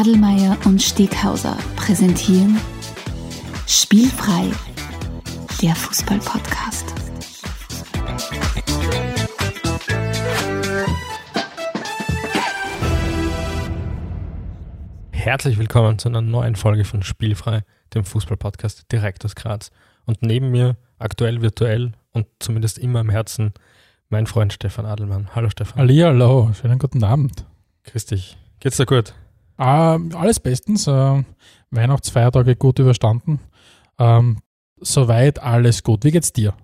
[0.00, 2.58] Adelmeier und Steghauser präsentieren
[3.66, 4.50] Spielfrei,
[5.60, 6.86] der Fußball-Podcast.
[15.10, 17.60] Herzlich willkommen zu einer neuen Folge von Spielfrei,
[17.92, 19.70] dem Fußball-Podcast direkt aus Graz.
[20.06, 23.52] Und neben mir, aktuell virtuell und zumindest immer im Herzen,
[24.08, 25.28] mein Freund Stefan Adelmann.
[25.34, 25.78] Hallo Stefan.
[25.78, 27.44] Hallo, schönen guten Abend.
[27.84, 28.38] Grüß dich.
[28.60, 29.12] Geht's dir gut?
[29.60, 30.86] Ähm, alles bestens.
[30.86, 31.22] Äh,
[31.70, 33.40] Weihnachtsfeiertage gut überstanden.
[33.98, 34.38] Ähm,
[34.80, 36.04] soweit alles gut.
[36.04, 36.54] Wie geht's dir?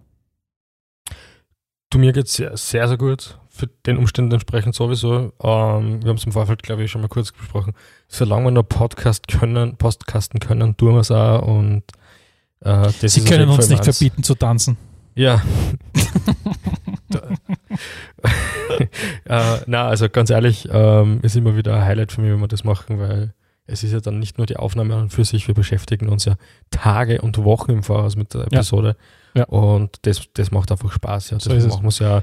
[1.91, 3.39] Du, mir geht's sehr, sehr, sehr gut.
[3.49, 5.33] Für den Umständen entsprechend sowieso.
[5.43, 7.75] Ähm, wir haben es im Vorfeld, glaube ich, schon mal kurz besprochen.
[8.09, 11.47] Solange wir noch Podcast können, Postkasten können, tun wir es auch.
[11.47, 11.85] Und,
[12.61, 13.97] äh, Sie können uns nicht eins.
[13.97, 14.77] verbieten zu tanzen.
[15.15, 15.43] Ja.
[19.25, 22.49] äh, na, also ganz ehrlich, ähm, ist immer wieder ein Highlight für mich, wenn wir
[22.49, 23.35] das machen, weil
[23.67, 26.25] es ist ja dann nicht nur die Aufnahme an und für sich, wir beschäftigen uns
[26.25, 26.37] ja
[26.71, 28.97] Tage und Wochen im Voraus mit der Episode.
[29.35, 29.41] Ja.
[29.41, 29.45] Ja.
[29.47, 31.31] Und das, das macht einfach Spaß.
[31.31, 31.39] Ja.
[31.39, 32.23] Das so machen wir es ja.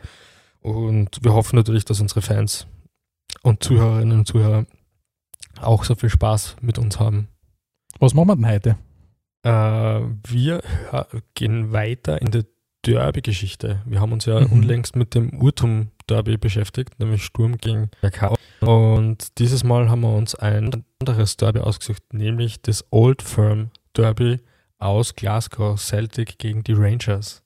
[0.62, 2.68] Und wir hoffen natürlich, dass unsere Fans
[3.42, 4.66] und Zuhörerinnen und Zuhörer
[5.62, 7.28] auch so viel Spaß mit uns haben.
[8.00, 8.78] Was machen wir denn heute?
[9.44, 10.62] Äh, wir
[11.36, 12.46] gehen weiter in der
[12.86, 13.82] Derby-Geschichte.
[13.86, 14.48] Wir haben uns ja mhm.
[14.48, 15.38] unlängst mit dem
[16.04, 18.36] Urtum-Derby beschäftigt, nämlich Sturm gegen RK.
[18.62, 24.40] Und dieses Mal haben wir uns ein anderes Derby ausgesucht, nämlich das Old Firm Derby
[24.80, 27.42] aus Glasgow Celtic gegen die Rangers.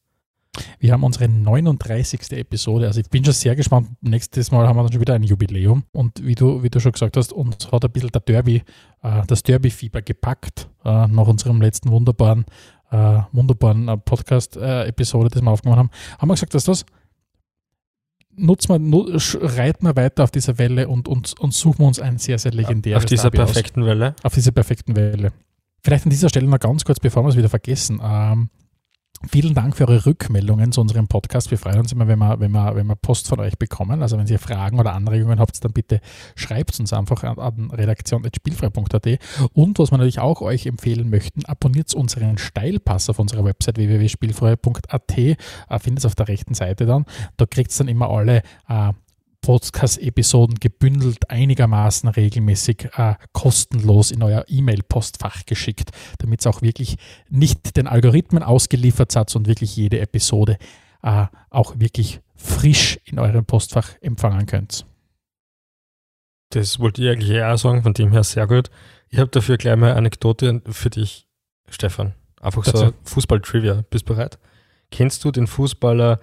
[0.80, 2.32] Wir haben unsere 39.
[2.32, 2.88] Episode.
[2.88, 3.90] Also ich bin schon sehr gespannt.
[4.02, 5.84] Nächstes Mal haben wir dann schon wieder ein Jubiläum.
[5.92, 8.64] Und wie du, wie du schon gesagt hast, uns hat ein bisschen der Derby,
[9.04, 12.46] äh, das Derby-Fieber gepackt äh, nach unserem letzten wunderbaren
[12.90, 16.86] äh, wunderbaren äh, Podcast-Episode, die wir aufgenommen haben, haben wir gesagt, dass das
[18.38, 22.18] nutzen wir, reiten wir weiter auf dieser Welle und, und, und suchen wir uns ein
[22.18, 23.88] sehr, sehr legendäres Auf dieser Derby perfekten aus.
[23.88, 24.16] Welle?
[24.24, 25.32] Auf dieser perfekten Welle.
[25.84, 28.00] Vielleicht an dieser Stelle noch ganz kurz, bevor wir es wieder vergessen.
[28.04, 28.50] Ähm,
[29.26, 31.50] Vielen Dank für eure Rückmeldungen zu unserem Podcast.
[31.50, 34.04] Wir freuen uns immer, wenn wir, wenn wir, wenn wir Post von euch bekommen.
[34.04, 36.02] Also wenn ihr Fragen oder Anregungen habt, dann bitte
[36.36, 39.20] schreibt uns einfach an, an redaktion.spielfrei.at.
[39.54, 45.18] Und was wir natürlich auch euch empfehlen möchten, abonniert unseren Steilpass auf unserer Website www.spielfrei.at.
[45.18, 45.36] Äh,
[45.80, 47.06] findet es auf der rechten Seite dann.
[47.38, 48.94] Da kriegt es dann immer alle äh,
[49.42, 56.98] Podcast-Episoden gebündelt einigermaßen regelmäßig äh, kostenlos in euer E-Mail-Postfach geschickt, damit es auch wirklich
[57.30, 60.58] nicht den Algorithmen ausgeliefert hat, sondern wirklich jede Episode
[61.04, 64.86] äh, auch wirklich frisch in eurem Postfach empfangen könnt.
[66.50, 68.70] Das wollte ich eigentlich auch sagen, von dem her sehr gut.
[69.10, 71.28] Ich habe dafür gleich mal eine Anekdote für dich,
[71.70, 72.14] Stefan.
[72.40, 73.84] Einfach so Fußball-Trivia.
[73.90, 74.38] Bist du bereit?
[74.92, 76.20] Kennst du den Fußballer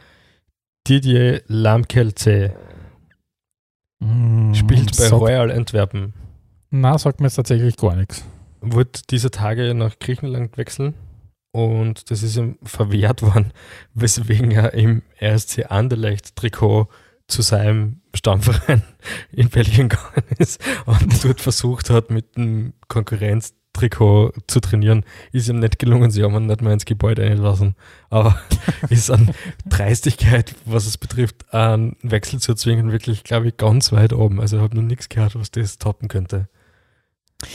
[0.86, 2.54] Didier Lamkelze?
[4.54, 6.14] Spielt bei Royal Antwerpen.
[6.70, 8.24] Na, sagt mir jetzt tatsächlich gar nichts.
[8.60, 10.94] Wurde diese Tage nach Griechenland wechseln
[11.52, 13.52] und das ist ihm verwehrt worden,
[13.94, 16.88] weswegen er im RSC Anderlecht Trikot
[17.28, 18.82] zu seinem Stammverein
[19.32, 25.04] in Belgien gegangen ist und dort versucht hat, mit dem Konkurrenz Trikot zu trainieren.
[25.32, 27.74] Ist ihm nicht gelungen, sie haben ihn nicht mehr ins Gebäude einlassen.
[28.08, 28.38] Aber
[28.88, 29.32] ist an
[29.68, 34.40] Dreistigkeit, was es betrifft, einen Wechsel zu erzwingen, wirklich, glaube ich, ganz weit oben.
[34.40, 36.48] Also ich habe noch nichts gehört, was das toppen könnte.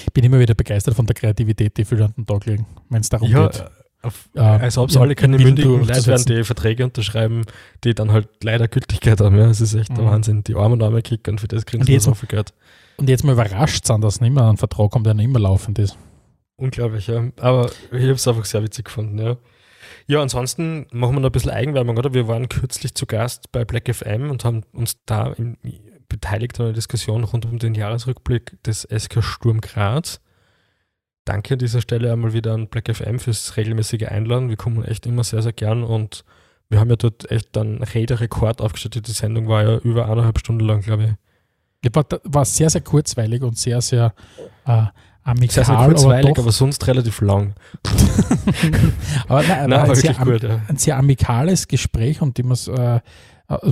[0.05, 3.01] Ich bin immer wieder begeistert von der Kreativität, die viele an den Tag legen, wenn
[3.01, 3.65] es darum ja, geht.
[4.01, 7.43] Auf, äh, also ob es alle keine mündigen Leute werden, die Verträge unterschreiben,
[7.83, 9.37] die dann halt leider Gültigkeit haben.
[9.37, 9.95] Ja, es ist echt mhm.
[9.95, 10.43] der Wahnsinn.
[10.43, 12.53] Die armen arme Kicker und für das kriegen sie so viel Geld.
[12.97, 15.79] Und jetzt mal überrascht sind, dass nicht mehr ein Vertrag kommt, der nicht mehr laufend
[15.79, 15.97] ist.
[16.59, 17.29] Unglaublich, ja.
[17.37, 19.37] Aber ich habe es einfach sehr witzig gefunden, ja.
[20.07, 22.13] Ja, ansonsten machen wir noch ein bisschen Eigenwerbung, oder?
[22.13, 25.57] Wir waren kürzlich zu Gast bei Black FM und haben uns da in,
[26.09, 30.19] beteiligt an einer Diskussion rund um den Jahresrückblick des SK Sturm Graz.
[31.23, 34.49] Danke an dieser Stelle einmal wieder an Black FM fürs regelmäßige Einladen.
[34.49, 36.25] Wir kommen echt immer sehr, sehr gern und
[36.69, 39.07] wir haben ja dort echt dann Rederekord aufgestellt.
[39.07, 41.17] Die Sendung war ja über eineinhalb Stunden lang, glaube
[41.83, 41.95] ich.
[41.95, 44.13] War, war sehr, sehr kurzweilig und sehr, sehr
[44.65, 44.87] äh,
[45.23, 45.65] amikal.
[45.65, 47.53] Sehr, sehr kurzweilig, aber, aber sonst relativ lang.
[49.27, 50.61] aber nein, nein, ein, sehr, gut, ja.
[50.67, 52.99] ein sehr amikales Gespräch und es äh,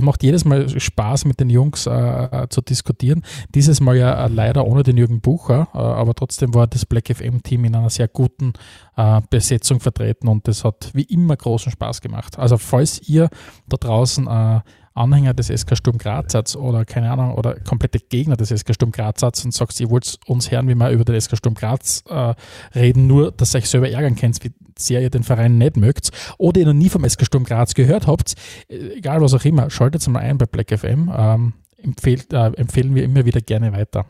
[0.00, 3.22] macht jedes Mal Spaß, mit den Jungs äh, äh, zu diskutieren.
[3.54, 7.08] Dieses Mal ja äh, leider ohne den Jürgen Bucher, äh, aber trotzdem war das Black
[7.08, 8.54] FM-Team in einer sehr guten
[8.96, 12.38] äh, Besetzung vertreten und das hat wie immer großen Spaß gemacht.
[12.38, 13.28] Also falls ihr
[13.68, 14.60] da draußen äh,
[14.98, 19.22] Anhänger des SK Sturm Graz oder keine Ahnung, oder komplette Gegner des SK Sturm Graz
[19.22, 22.34] und sagst, ihr wollt uns hören, wie wir über den SK Sturm Graz äh,
[22.74, 26.10] reden, nur dass ihr euch selber ärgern könnt, wie sehr ihr den Verein nicht mögt,
[26.38, 28.34] oder ihr noch nie vom SK Sturm Graz gehört habt,
[28.68, 31.10] egal was auch immer, schaltet mal ein bei Black FM.
[31.16, 31.52] Ähm,
[31.82, 34.06] empfehlt, äh, empfehlen wir immer wieder gerne weiter.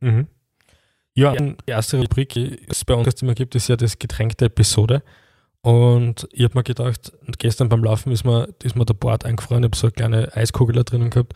[0.00, 0.26] Mhm.
[1.14, 4.46] Ja, die erste Rubrik, die es bei uns immer gibt, ist ja das Getränk der
[4.46, 5.02] Episode.
[5.62, 9.62] Und ich habe mir gedacht, gestern beim Laufen ist mir, ist mir der Bord eingefroren,
[9.62, 11.34] ich habe so eine kleine Eiskugel da drinnen gehabt.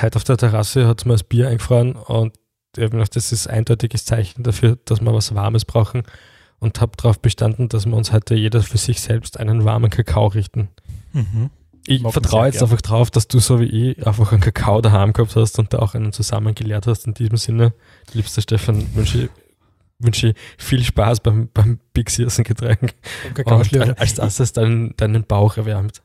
[0.00, 2.34] Heute auf der Terrasse hat es mir das Bier eingefroren und
[2.76, 6.04] ich habe mir gedacht, das ist ein eindeutiges Zeichen dafür, dass wir was Warmes brauchen
[6.60, 10.28] und habe darauf bestanden, dass wir uns heute jeder für sich selbst einen warmen Kakao
[10.28, 10.68] richten.
[11.12, 11.50] Mhm.
[11.86, 12.70] Ich Mag vertraue jetzt gern.
[12.70, 15.80] einfach drauf, dass du so wie ich einfach einen Kakao daheim gehabt hast und da
[15.80, 17.06] auch einen zusammen geleert hast.
[17.06, 17.74] In diesem Sinne,
[18.12, 19.30] liebster Stefan, wünsche ich,
[20.04, 22.94] wünsche ich viel Spaß beim, beim Big Season Getränk
[23.26, 23.94] und Kakaoschlürfen.
[23.98, 26.02] als erstes deinen, deinen Bauch erwärmt.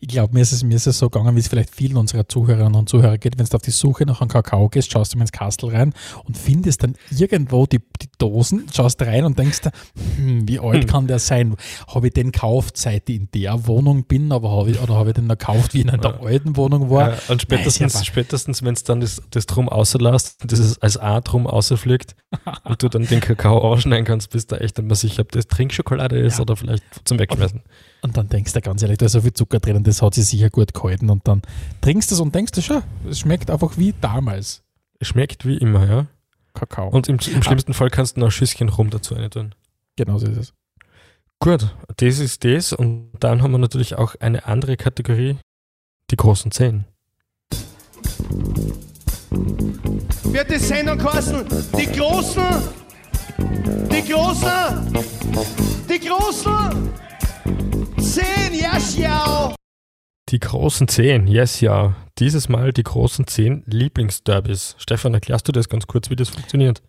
[0.00, 2.28] Ich glaube, mir ist, es, mir ist es so gegangen, wie es vielleicht vielen unserer
[2.28, 5.18] Zuhörerinnen und Zuhörer geht, wenn du auf die Suche nach einem Kakao gehst, schaust du
[5.18, 9.60] mal ins Kastel rein und findest dann irgendwo die, die Dosen, schaust rein und denkst,
[10.16, 10.86] hm, wie alt Hm.
[10.86, 11.56] kann der sein?
[11.88, 15.08] Habe ich den gekauft, seit ich in der Wohnung bin, aber habe ich, oder habe
[15.10, 17.12] ich den noch gekauft, wie ich in der alten Wohnung war?
[17.12, 21.22] Ja, und spätestens, ja, spätestens wenn es dann das, das Drum rauslässt, das als A
[21.22, 22.14] drum rausfliegt
[22.64, 26.18] und du dann den Kakao ausschneiden kannst, bist du echt immer sicher, ob das Trinkschokolade
[26.18, 26.42] ist Ja.
[26.42, 27.62] oder vielleicht zum Wegschmeißen.
[28.04, 30.26] Und dann denkst du ganz ehrlich, da ist so viel Zucker drin, das hat sich
[30.26, 31.10] sicher gut gehalten.
[31.10, 31.42] Und dann
[31.80, 34.62] trinkst du es und denkst du schon, es schmeckt einfach wie damals
[35.02, 36.06] Schmeckt wie immer, ja.
[36.54, 36.88] Kakao.
[36.88, 39.54] Und im, im schlimmsten Fall kannst du noch ein Schüsschen rum dazu rein tun.
[39.96, 40.54] genau so ist es.
[41.40, 42.72] Gut, das ist das.
[42.72, 45.38] Und dann haben wir natürlich auch eine andere Kategorie,
[46.10, 46.84] die großen Zehn.
[50.32, 51.44] wird die Sendung kosten.
[51.76, 52.42] Die Großen,
[53.90, 54.94] die Großen,
[55.88, 56.90] die Großen,
[58.12, 59.54] zehn, ja, schau.
[60.28, 61.94] Die großen Zehn, yes, ja.
[62.18, 64.76] Dieses Mal die großen Zehn Lieblingsderbys.
[64.78, 66.82] Stefan, erklärst du das ganz kurz, wie das funktioniert?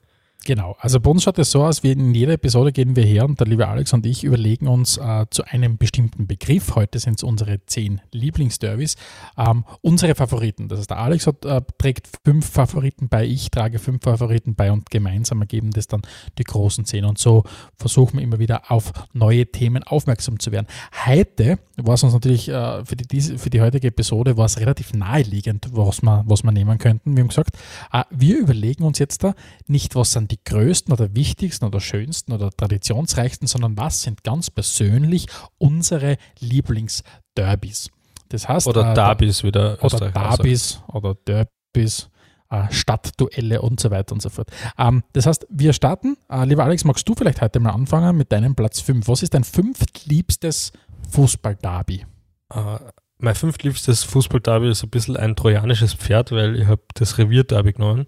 [0.46, 3.24] Genau, also bei uns schaut es so aus, wie in jeder Episode gehen wir her
[3.24, 7.20] und der liebe Alex und ich überlegen uns äh, zu einem bestimmten Begriff, heute sind
[7.20, 8.98] es unsere zehn Lieblingsderbys,
[9.38, 10.68] ähm, unsere Favoriten.
[10.68, 14.70] Das heißt, der Alex hat, äh, trägt fünf Favoriten bei, ich trage fünf Favoriten bei
[14.70, 16.02] und gemeinsam ergeben das dann
[16.38, 17.06] die großen zehn.
[17.06, 17.44] Und so
[17.78, 20.68] versuchen wir immer wieder auf neue Themen aufmerksam zu werden.
[21.06, 24.60] Heute war es uns natürlich äh, für, die, diese, für die heutige Episode war es
[24.60, 27.16] relativ naheliegend, was wir, was wir nehmen könnten.
[27.16, 27.58] Wir haben gesagt,
[27.94, 29.36] äh, wir überlegen uns jetzt da
[29.68, 34.50] nicht, was sind die größten oder wichtigsten oder schönsten oder traditionsreichsten, sondern was sind ganz
[34.50, 35.28] persönlich
[35.58, 37.90] unsere Lieblingsderbys.
[38.30, 40.10] Das heißt, Oder äh, Derbys wieder oder.
[40.10, 42.10] Derbys oder Derbys,
[42.50, 44.50] äh, Stadtduelle und so weiter und so fort.
[44.78, 46.18] Ähm, das heißt, wir starten.
[46.30, 49.08] Äh, lieber Alex, magst du vielleicht heute mal anfangen mit deinem Platz 5?
[49.08, 50.72] Was ist dein fünftliebstes
[51.12, 52.06] Fußball-Derby?
[52.50, 52.80] Äh,
[53.20, 58.08] mein fünftliebstes Fußball-Derby ist ein bisschen ein trojanisches Pferd, weil ich habe das Revier-Derby genommen.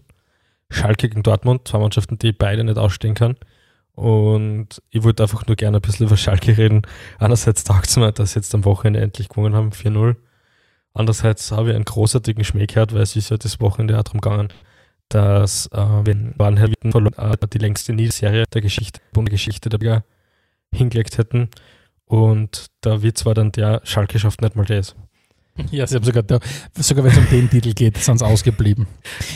[0.69, 3.35] Schalke gegen Dortmund, zwei Mannschaften, die beide nicht ausstehen kann.
[3.93, 6.81] Und ich wollte einfach nur gerne ein bisschen über Schalke reden.
[7.17, 10.17] Einerseits taugt es mir, dass sie jetzt am Wochenende endlich gewonnen haben, 4-0.
[10.93, 14.21] Andererseits habe ich einen großartigen Schmäh gehört, weil es ist ja das Wochenende auch darum
[14.21, 14.49] gegangen,
[15.09, 20.03] dass äh, wenn Baden Witten verloren, äh, die längste Niederserie der Geschichte, Bundesgeschichte der Liga
[20.73, 21.49] hingelegt hätten.
[22.05, 24.95] Und da wird zwar dann der Schalke schafft nicht mal das.
[25.71, 26.39] Ja, sie haben sogar, da,
[26.77, 28.87] sogar wenn es um den Titel geht, sind sie ausgeblieben.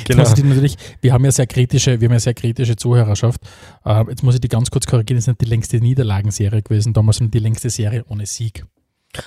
[0.06, 0.20] Genau.
[0.22, 3.42] Das ist natürlich, wir haben ja sehr kritische, wir haben ja sehr kritische Zuhörerschaft.
[3.86, 6.94] Äh, jetzt muss ich die ganz kurz korrigieren, das ist nicht die längste Niederlagenserie gewesen,
[6.94, 8.66] damals sondern die längste Serie ohne Sieg.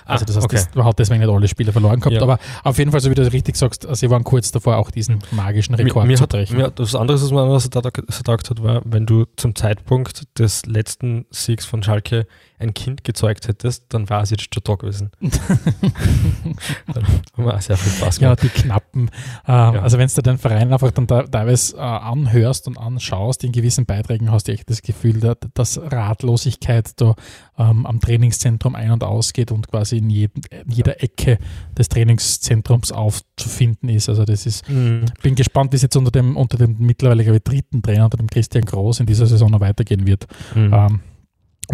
[0.04, 0.56] Also das heißt, okay.
[0.56, 2.22] das, man hat deswegen nicht alle Spiele verloren gehabt, Ja.
[2.22, 5.18] aber auf jeden Fall, so wie du richtig sagst, sie waren kurz davor, auch diesen
[5.32, 6.56] magischen Rekord mir, mir zu brechen.
[6.56, 10.66] mir hat was anderes, was man anders gesagt hat, war, wenn du zum Zeitpunkt des
[10.66, 12.26] letzten Siegs von Schalke
[12.62, 15.10] ein Kind gezeugt hättest, dann war es jetzt schon da gewesen.
[15.20, 17.04] dann
[17.36, 18.42] haben wir auch sehr viel Spaß Ja, gemacht.
[18.42, 19.10] die knappen.
[19.46, 23.52] Äh, Also wenn du den Verein einfach dann da, teilweise äh, anhörst und anschaust, in
[23.52, 27.14] gewissen Beiträgen hast du echt das Gefühl, da, dass Ratlosigkeit da
[27.58, 31.38] ähm, am Trainingszentrum ein- und ausgeht und quasi in, jedem, in jeder Ecke
[31.76, 34.08] des Trainingszentrums aufzufinden ist.
[34.08, 35.06] Also das ist, Mhm.
[35.22, 38.28] bin gespannt, wie es jetzt unter dem, unter dem mittlerweile ich, dritten Trainer, unter dem
[38.28, 40.26] Christian Groß in dieser Saison noch weitergehen wird.
[40.54, 40.72] Mhm.
[40.72, 41.00] Ähm,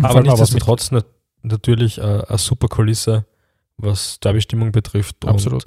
[0.03, 1.07] Aber nichtsdestotrotz nat
[1.43, 3.25] natürlich äh, eine super Kulisse,
[3.77, 5.25] was Derby-Stimmung betrifft.
[5.25, 5.65] Und, Absolut.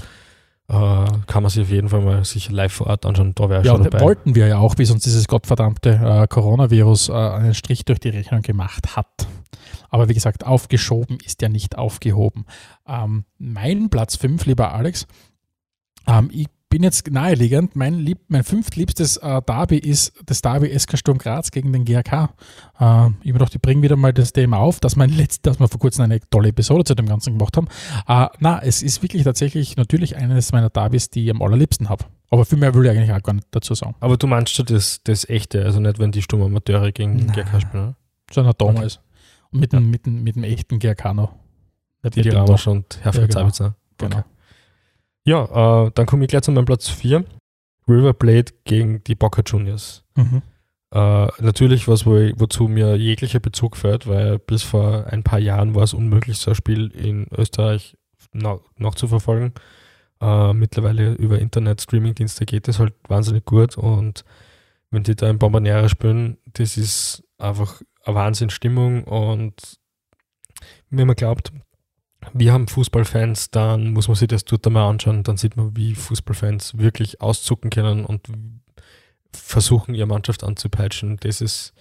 [0.67, 3.33] Äh, kann man sich auf jeden Fall mal sicher live vor Ort anschauen.
[3.35, 4.05] Da wäre Ja, schon und dabei.
[4.05, 8.09] wollten wir ja auch, bis uns dieses gottverdammte äh, Coronavirus äh, einen Strich durch die
[8.09, 9.27] Rechnung gemacht hat.
[9.89, 12.45] Aber wie gesagt, aufgeschoben ist ja nicht aufgehoben.
[12.87, 15.07] Ähm, mein Platz 5, lieber Alex,
[16.07, 20.97] ähm, ich bin jetzt naheliegend, mein, lieb, mein fünftliebstes äh, Derby ist das Derby SK
[20.97, 22.13] Sturm Graz gegen den GRK.
[22.13, 25.45] Äh, ich habe mir gedacht, ich bringe wieder mal das Thema auf, dass, mein letzt,
[25.45, 27.67] dass wir vor kurzem eine tolle Episode zu dem Ganzen gemacht haben.
[28.07, 32.05] Äh, na, es ist wirklich tatsächlich natürlich eines meiner Derbys, die ich am allerliebsten habe.
[32.29, 33.95] Aber viel mehr will ich eigentlich auch gar nicht dazu sagen.
[33.99, 37.33] Aber du meinst schon das, das Echte, also nicht, wenn die Sturmamateure gegen Nein.
[37.33, 37.95] GK spielen, oder?
[38.31, 39.01] sondern damals.
[39.51, 41.33] Und mit, dem, mit, dem, mit dem echten GRK noch.
[42.01, 42.67] Nicht Die noch.
[42.67, 43.33] und Herr Ja, genau.
[43.33, 43.75] Zabitzer.
[43.97, 44.17] Genau.
[44.19, 44.25] Okay.
[45.25, 47.25] Ja, äh, dann komme ich gleich zu meinem Platz 4.
[47.87, 50.03] River Plate gegen die Boca Juniors.
[50.15, 50.41] Mhm.
[50.93, 55.39] Äh, natürlich was, wo ich, wozu mir jeglicher Bezug fällt, weil bis vor ein paar
[55.39, 57.97] Jahren war es unmöglich, so ein Spiel in Österreich
[58.33, 59.53] noch, noch zu verfolgen.
[60.19, 64.25] Äh, mittlerweile über Internet-Streaming-Dienste geht es halt wahnsinnig gut und
[64.91, 69.79] wenn die da in Bombonera spielen, das ist einfach eine Wahnsinnsstimmung und
[70.89, 71.53] wenn man glaubt,
[72.33, 75.95] wir haben Fußballfans, dann muss man sich das dort einmal anschauen, dann sieht man, wie
[75.95, 78.27] Fußballfans wirklich auszucken können und
[79.33, 81.17] versuchen, ihre Mannschaft anzupeitschen.
[81.17, 81.73] Das ist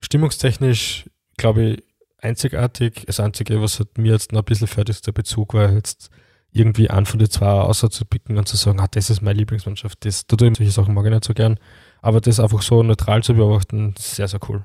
[0.00, 1.84] stimmungstechnisch, glaube ich,
[2.18, 3.04] einzigartig.
[3.06, 6.10] Das Einzige, was hat mir jetzt noch ein bisschen fährt, ist der Bezug, weil jetzt
[6.52, 9.38] irgendwie einen von den zwei außer zu picken und zu sagen, ah, das ist meine
[9.38, 11.58] Lieblingsmannschaft, das tut solche Sachen mag ich nicht so gern.
[12.00, 14.62] Aber das einfach so neutral zu beobachten, sehr, sehr cool.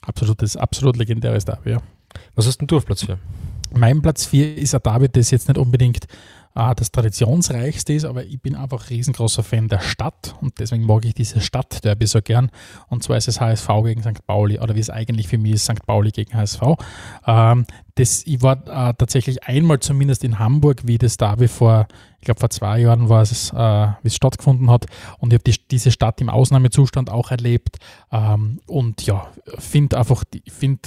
[0.00, 1.82] Absolutes, absolut legendäres Derby, ja.
[2.34, 3.18] Was hast denn du auf Platz 4?
[3.74, 6.06] Mein Platz 4 ist ein Derby, das jetzt nicht unbedingt
[6.56, 11.04] äh, das traditionsreichste ist, aber ich bin einfach riesengroßer Fan der Stadt und deswegen mag
[11.04, 12.50] ich diese Stadtderby so gern.
[12.88, 14.26] Und zwar ist es HSV gegen St.
[14.26, 15.86] Pauli oder wie es eigentlich für mich ist, St.
[15.86, 16.62] Pauli gegen HSV.
[17.26, 21.86] Ähm, das, ich war äh, tatsächlich einmal zumindest in Hamburg, wie das Derby vor,
[22.20, 23.56] ich glaube vor zwei Jahren war es, äh,
[24.02, 24.86] wie es stattgefunden hat.
[25.18, 27.78] Und ich habe die, diese Stadt im Ausnahmezustand auch erlebt.
[28.10, 30.80] Ähm, und ja, finde einfach, finde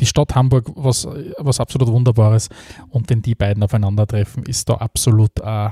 [0.00, 1.06] die Stadt Hamburg was,
[1.38, 2.48] was absolut Wunderbares.
[2.88, 5.70] Und wenn die beiden aufeinandertreffen, ist da absolut äh,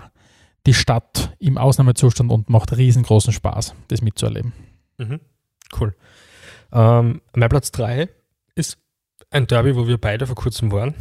[0.67, 4.53] die Stadt im Ausnahmezustand und macht riesengroßen Spaß, das mitzuerleben.
[4.99, 5.21] Mhm.
[5.79, 5.95] Cool.
[6.73, 8.09] Ähm, mein Platz 3
[8.55, 8.79] ist
[9.31, 10.95] ein Derby, wo wir beide vor kurzem waren.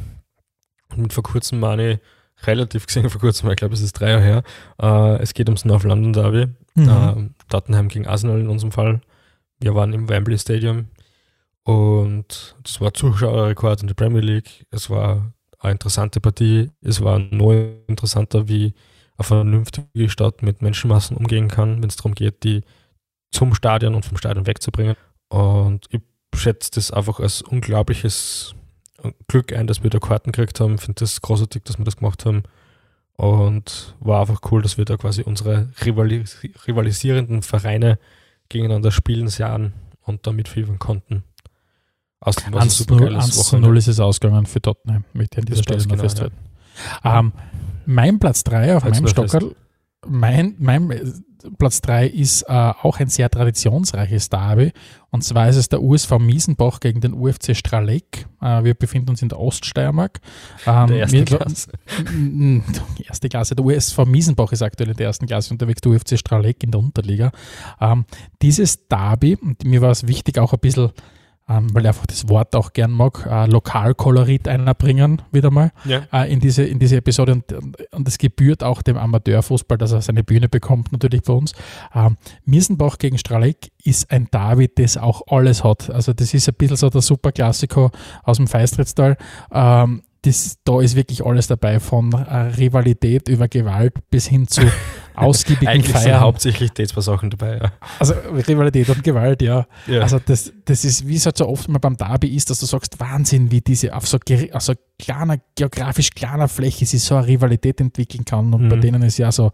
[0.89, 1.99] Und mit vor kurzem meine ich
[2.45, 4.43] relativ gesehen vor kurzem, ich glaube, es ist drei Jahre her.
[4.81, 6.47] Äh, es geht ums North London Derby.
[6.75, 6.89] Mhm.
[6.89, 9.01] Äh, Tottenham gegen Arsenal in unserem Fall.
[9.59, 10.87] Wir waren im Wembley Stadium
[11.67, 14.65] und das war Zuschauerrekord in der Premier League.
[14.71, 16.71] Es war eine interessante Partie.
[16.79, 17.51] Es war noch
[17.87, 18.73] interessanter, wie
[19.17, 22.61] eine vernünftige Stadt mit Menschenmassen umgehen kann, wenn es darum geht, die
[23.31, 24.95] zum Stadion und vom Stadion wegzubringen.
[25.27, 25.99] Und ich
[26.33, 28.55] schätze das einfach als unglaubliches
[29.27, 30.75] Glück ein, dass wir da Karten gekriegt haben.
[30.75, 32.43] Ich finde das großartig, dass wir das gemacht haben.
[33.17, 37.99] Und war einfach cool, dass wir da quasi unsere rivalis rivalisierenden Vereine
[38.47, 41.25] gegeneinander spielen sahen und damit fiebern konnten.
[42.21, 45.63] 1 zu 0, 1 zu 0 ist es ausgegangen für Tottenham, möchte ich an dieser
[45.63, 46.35] Stelle noch genau, festhalten.
[47.03, 47.19] Ja.
[47.19, 47.33] Ähm,
[47.85, 49.55] mein Platz 3 auf Halt's meinem Stockerl,
[50.05, 51.23] mein, mein
[51.57, 54.71] Platz 3 ist äh, auch ein sehr traditionsreiches Derby.
[55.09, 58.27] Und zwar ist es der USV Miesenbach gegen den UFC Straleck.
[58.41, 60.19] Äh, wir befinden uns in der Oststeiermark.
[60.65, 61.71] Ähm, der erste Klasse.
[63.07, 63.55] erste Klasse.
[63.55, 66.79] Der USV Miesenbach ist aktuell in der ersten Klasse unterwegs, der UFC Straleck in der
[66.79, 67.31] Unterliga.
[67.79, 68.05] Ähm,
[68.41, 70.91] dieses Derby, und mir war es wichtig, auch ein bisschen
[71.49, 76.03] ähm, weil ich einfach das Wort auch gern mag, äh, Lokalkolorit einbringen, wieder mal ja.
[76.11, 77.33] äh, in, diese, in diese Episode.
[77.33, 77.53] Und,
[77.91, 81.53] und es gebührt auch dem Amateurfußball, dass er seine Bühne bekommt, natürlich bei uns.
[81.95, 85.89] Ähm, Miesenbach gegen Straleck ist ein David, das auch alles hat.
[85.89, 87.91] Also das ist ein bisschen so der Superklassiker
[88.23, 89.17] aus dem Feistrittstal.
[89.51, 94.61] Ähm, das, da ist wirklich alles dabei, von äh, Rivalität über Gewalt bis hin zu
[95.17, 96.03] ausgiebigen Eigentlich Feiern.
[96.03, 97.71] sind hauptsächlich Sachen dabei, ja.
[97.99, 99.67] Also Rivalität und Gewalt, ja.
[99.87, 100.01] ja.
[100.01, 102.65] Also das, das ist, wie es halt so oft mal beim Derby ist, dass du
[102.65, 104.17] sagst, Wahnsinn, wie diese auf so
[104.51, 108.53] also kleiner, geografisch kleiner Fläche sich so eine Rivalität entwickeln kann.
[108.53, 108.69] Und mhm.
[108.69, 109.51] bei denen ist ja so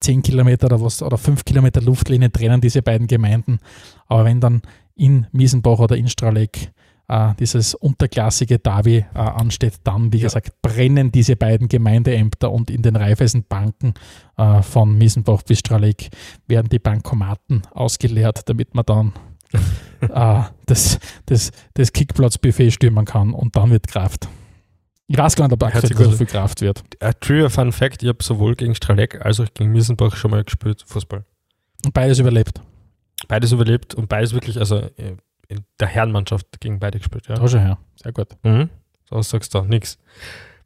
[0.00, 3.58] 10 Kilometer oder was oder 5 Kilometer Luftlinie trennen diese beiden Gemeinden.
[4.06, 4.62] Aber wenn dann
[4.96, 6.72] in Miesenbach oder in Straleck
[7.10, 10.24] äh, dieses unterklassige Davi äh, ansteht, dann, wie ja.
[10.24, 13.94] gesagt, brennen diese beiden Gemeindeämter und in den Raiffeisenbanken
[14.36, 16.10] äh, von Miesenbach bis Straleck
[16.46, 19.12] werden die Bankomaten ausgeleert, damit man dann
[20.00, 24.28] äh, das, das, das Kickplatzbuffet stürmen kann und dann wird Kraft.
[25.08, 26.84] Ich weiß gar nicht, ob aktuell so viel Kraft wird.
[27.00, 30.44] Ein True Fun Fact: Ich habe sowohl gegen Straleck als auch gegen Miesenbach schon mal
[30.44, 31.24] gespielt, Fußball.
[31.84, 32.60] Und beides überlebt.
[33.26, 35.16] Beides überlebt und beides wirklich, also äh,
[35.50, 37.26] in der Herrenmannschaft gegen beide gespielt.
[37.28, 37.34] Ja.
[37.34, 37.78] Da schon her.
[37.96, 38.28] Sehr gut.
[38.42, 38.70] Mhm.
[39.08, 39.98] So sagst du nichts.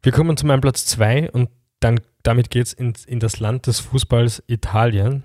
[0.03, 1.49] Wir kommen zu meinem Platz 2 und
[1.79, 5.23] dann damit geht es in, in das Land des Fußballs Italien.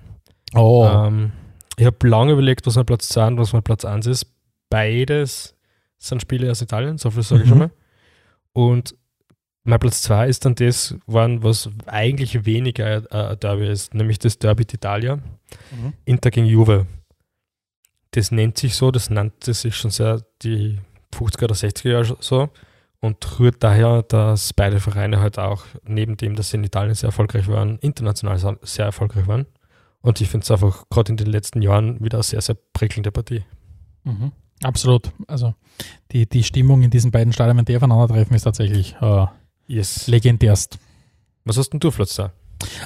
[0.54, 0.88] Oh.
[0.90, 1.32] Ähm,
[1.76, 4.26] ich habe lange überlegt, was mein Platz 2 und was mein Platz 1 ist.
[4.70, 5.54] Beides
[5.98, 7.50] sind Spiele aus Italien, so viel sage ich mhm.
[7.50, 7.70] schon mal.
[8.52, 8.94] Und
[9.64, 14.64] mein Platz 2 ist dann das, was eigentlich weniger äh, Derby ist, nämlich das Derby
[14.64, 15.16] d'Italia.
[15.16, 15.92] Mhm.
[16.04, 16.86] Inter gegen Juve
[18.12, 20.78] das nennt sich so, das nannte sich schon sehr die
[21.14, 22.50] 50er oder 60er Jahre so
[23.00, 27.08] und rührt daher, dass beide Vereine halt auch, neben dem, dass sie in Italien sehr
[27.08, 29.46] erfolgreich waren, international sehr erfolgreich waren.
[30.02, 33.10] Und ich finde es einfach gerade in den letzten Jahren wieder eine sehr, sehr prickelnde
[33.10, 33.44] Partie.
[34.04, 34.32] Mhm.
[34.62, 35.10] Absolut.
[35.26, 35.54] Also
[36.12, 39.26] die, die Stimmung in diesen beiden Stadien, wenn die aufeinandertreffen, ist tatsächlich äh,
[39.66, 40.06] yes.
[40.06, 40.78] legendärst.
[41.44, 42.32] Was hast denn du, Platz da?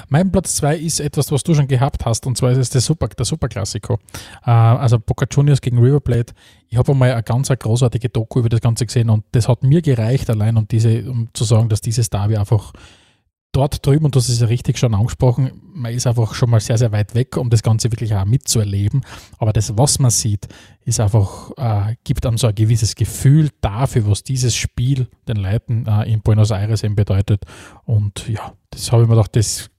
[0.09, 2.81] Mein Platz 2 ist etwas, was du schon gehabt hast, und zwar ist es der
[2.81, 3.99] Super, der Superklassiko.
[4.45, 6.33] Äh, also Boca Juniors gegen River Plate.
[6.69, 9.63] Ich habe einmal eine ganz eine großartige Doku über das Ganze gesehen und das hat
[9.63, 12.73] mir gereicht, allein um diese, um zu sagen, dass dieses Derby einfach
[13.55, 16.77] dort drüben, und das ist ja richtig schon angesprochen, man ist einfach schon mal sehr,
[16.77, 19.05] sehr weit weg, um das Ganze wirklich auch mitzuerleben.
[19.37, 20.47] Aber das, was man sieht,
[20.83, 25.85] ist einfach, äh, gibt einem so ein gewisses Gefühl dafür, was dieses Spiel den Leuten
[25.87, 27.43] äh, in Buenos Aires eben bedeutet.
[27.85, 29.69] Und ja, das habe ich mir gedacht, das,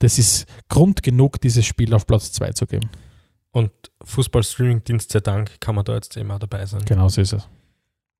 [0.00, 2.90] das ist Grund genug, dieses Spiel auf Platz 2 zu geben.
[3.52, 3.70] Und
[4.02, 6.82] Fußball-Streaming-Dienst sei Dank kann man da jetzt immer dabei sein.
[6.84, 7.48] Genau so ist es.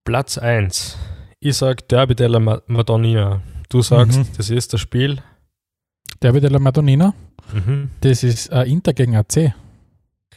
[0.04, 0.96] Platz 1.
[1.40, 3.42] Ich sage Derby della Madonnina.
[3.68, 4.26] Du sagst, Mhm.
[4.36, 5.20] das ist das Spiel.
[6.20, 7.14] Derby della Madonnina,
[7.52, 7.90] Mhm.
[8.00, 9.52] das ist äh, Inter gegen AC.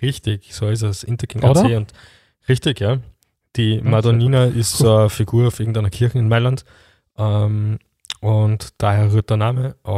[0.01, 1.03] Richtig, so ist es.
[1.03, 1.61] Inter gegen Oder?
[1.65, 1.75] AC.
[1.77, 1.93] Und
[2.47, 2.99] richtig, ja.
[3.55, 6.63] Die Madonnina ist so eine Figur auf irgendeiner Kirche in Mailand.
[7.17, 7.79] Ähm,
[8.21, 9.75] und daher rührt der Name.
[9.83, 9.89] Äh,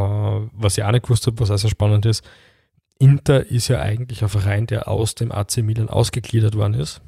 [0.53, 2.23] was ich auch nicht gewusst habe, was auch sehr spannend ist,
[2.99, 7.01] Inter ist ja eigentlich ein Verein, der aus dem AC Milan ausgegliedert worden ist.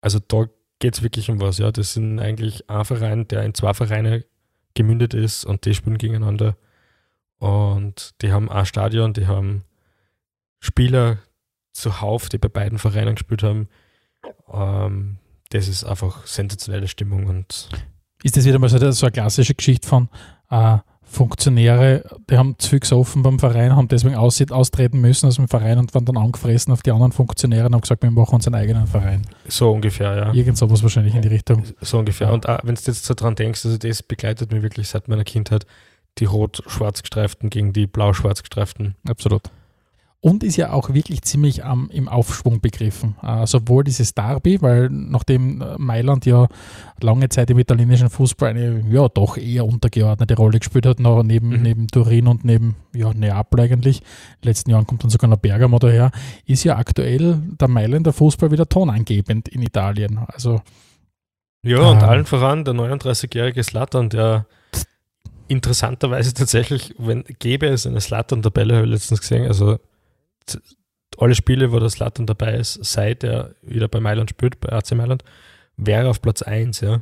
[0.00, 0.46] Also da
[0.80, 1.70] geht es wirklich um was, ja.
[1.72, 4.24] Das sind eigentlich ein Verein, der in zwei Vereine
[4.74, 6.56] gemündet ist und die spielen gegeneinander.
[7.38, 9.64] Und die haben ein Stadion, die haben
[10.60, 11.18] Spieler
[11.72, 13.68] zuhauf, die bei beiden Vereinen gespielt haben.
[14.52, 15.18] Ähm,
[15.50, 17.68] das ist einfach sensationelle Stimmung und
[18.22, 20.08] Ist das wieder mal so, so eine klassische Geschichte von
[20.50, 20.78] äh,
[21.10, 25.48] Funktionäre, die haben zu viel gesoffen beim Verein, haben deswegen aus, austreten müssen aus dem
[25.48, 28.54] Verein und waren dann angefressen auf die anderen Funktionäre und haben gesagt, wir machen unseren
[28.54, 29.22] eigenen Verein.
[29.48, 30.32] so ungefähr, ja.
[30.32, 31.64] Irgend sowas wahrscheinlich in die Richtung.
[31.80, 32.28] So ungefähr.
[32.28, 32.34] Ja.
[32.34, 35.24] Und auch, wenn du jetzt so dran denkst, also das begleitet mich wirklich seit meiner
[35.24, 35.66] Kindheit,
[36.18, 38.94] die rot-schwarz gestreiften gegen die blau-schwarz gestreiften.
[39.08, 39.42] Absolut.
[40.20, 43.14] Und ist ja auch wirklich ziemlich am im Aufschwung begriffen.
[43.22, 46.48] Äh, sowohl dieses Derby, weil nachdem äh, Mailand ja
[47.00, 51.50] lange Zeit im italienischen Fußball eine ja doch eher untergeordnete Rolle gespielt hat, noch neben,
[51.50, 51.62] Mhm.
[51.62, 53.98] neben Turin und neben ja, Neapel eigentlich.
[54.00, 54.04] In
[54.42, 56.10] den letzten Jahren kommt dann sogar noch Bergamo daher.
[56.46, 60.18] Ist ja aktuell der Mailänder Fußball wieder tonangebend in Italien.
[60.26, 60.60] Also
[61.62, 62.08] Ja, und Ah.
[62.08, 64.46] allen voran der 39-jährige Slattern, der
[65.48, 69.78] interessanterweise tatsächlich, wenn gäbe es eine Slattern-Tabelle, habe ich letztens gesehen, also
[70.48, 70.60] z-
[71.16, 74.92] alle Spiele, wo der Slattern dabei ist, seit er wieder bei Mailand spielt, bei AC
[74.92, 75.24] Mailand,
[75.76, 77.00] wäre auf Platz 1, ja.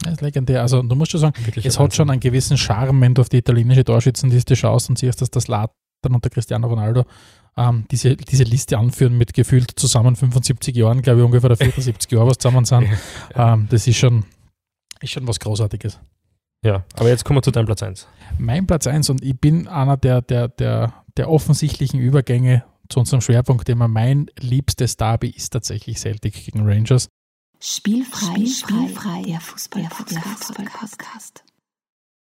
[0.00, 0.62] das ist legendär.
[0.62, 3.28] Also du musst schon sagen, Wirklich es hat schon einen gewissen Charme, wenn du auf
[3.28, 5.70] die italienische Torschützenliste schaust und siehst, dass das Latan
[6.10, 7.04] und der Cristiano Ronaldo
[7.56, 12.10] ähm, diese, diese Liste anführen mit gefühlt zusammen 75 Jahren, glaube ich, ungefähr der 74
[12.10, 12.88] Jahre, was zusammen sind.
[13.34, 14.24] Ähm, das ist schon,
[15.00, 16.00] ist schon was Großartiges.
[16.64, 18.06] Ja, aber jetzt kommen wir zu deinem Platz 1.
[18.38, 23.20] Mein Platz 1 und ich bin einer der, der, der, der offensichtlichen Übergänge zu unserem
[23.20, 23.88] Schwerpunktthema.
[23.88, 27.08] Mein liebstes Derby ist tatsächlich Celtic gegen Rangers.
[27.60, 31.44] Spielfrei, spielfrei, der Fußball-Podcast.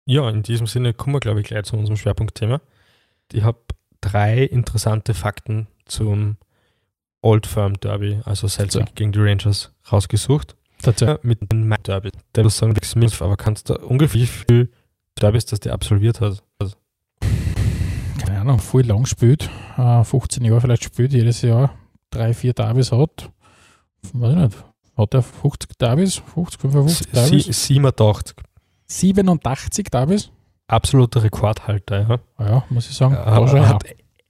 [0.06, 2.62] Ja, in diesem Sinne kommen wir, glaube ich, gleich zu unserem Schwerpunktthema.
[3.32, 3.60] Ich habe
[4.02, 6.38] drei interessante Fakten zum
[7.22, 8.94] Old Firm Derby, also Celtic So.
[8.94, 10.56] gegen die Rangers, rausgesucht.
[10.84, 11.06] Dazu.
[11.06, 12.12] Ja, mit dem Derby.
[12.36, 12.76] Der muss sagen,
[13.20, 14.72] aber kannst du ungefähr wie viel
[15.20, 16.44] Derbys, das der absolviert hat?
[16.60, 16.76] Also,
[18.52, 21.72] Ahnung, voll lang spielt, äh, 15 Jahre vielleicht spielt, jedes Jahr
[22.16, 23.30] drei, vier Derbys hat.
[24.14, 24.66] Weiß ich nicht.
[24.98, 26.22] Hat er 50 Derbys?
[26.34, 27.66] 50, 55 sie, Derbys?
[27.68, 28.36] 87.
[28.88, 30.32] 87 Derbys?
[30.68, 32.20] Absoluter Rekordhalter, ja.
[32.38, 33.16] Ah Ja, muss ich sagen.
[33.16, 33.70] Er schon, ja.
[33.70, 33.84] hat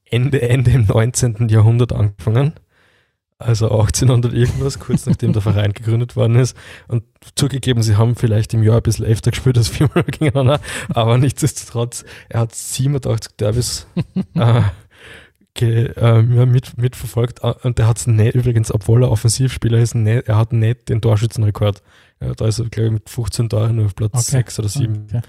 [0.06, 1.50] Ende, Ende im 19.
[1.50, 2.54] Jahrhundert angefangen.
[3.38, 6.56] Also 1800 irgendwas, kurz nachdem der Verein gegründet worden ist.
[6.88, 7.04] Und
[7.36, 10.62] zugegeben, sie haben vielleicht im Jahr ein bisschen öfter gespielt als viermal gegeneinander,
[10.94, 13.88] aber nichtsdestotrotz, er hat 87 Derbys
[14.36, 14.62] äh,
[15.54, 17.44] ge, äh, mit, mitverfolgt.
[17.44, 20.88] Äh, Und der hat es nicht, übrigens, obwohl er Offensivspieler ist, nicht, er hat nicht
[20.88, 21.82] den Torschützenrekord.
[22.22, 24.38] Ja, da ist er, glaube ich, mit 15 Toren nur auf Platz Okay.
[24.38, 25.08] 6 oder 7.
[25.10, 25.22] Okay.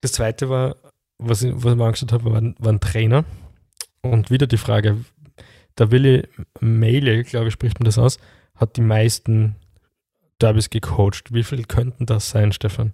[0.00, 0.76] Das zweite war,
[1.18, 3.24] was ich, was ich mir angeschaut habe, war, war ein Trainer.
[4.02, 4.98] Und wieder die Frage,
[5.78, 6.26] der Willi
[6.60, 8.18] Meile, glaube ich, spricht man das aus,
[8.54, 9.56] hat die meisten
[10.40, 11.32] Derbys gecoacht.
[11.32, 12.92] Wie viel könnten das sein, Stefan?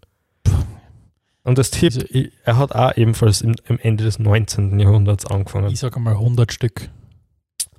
[1.44, 4.78] Und das Tipp, Also- ich- er hat auch ebenfalls im, im Ende des 19.
[4.78, 5.70] Jahrhunderts angefangen.
[5.70, 6.88] Ich sage mal 100 Stück.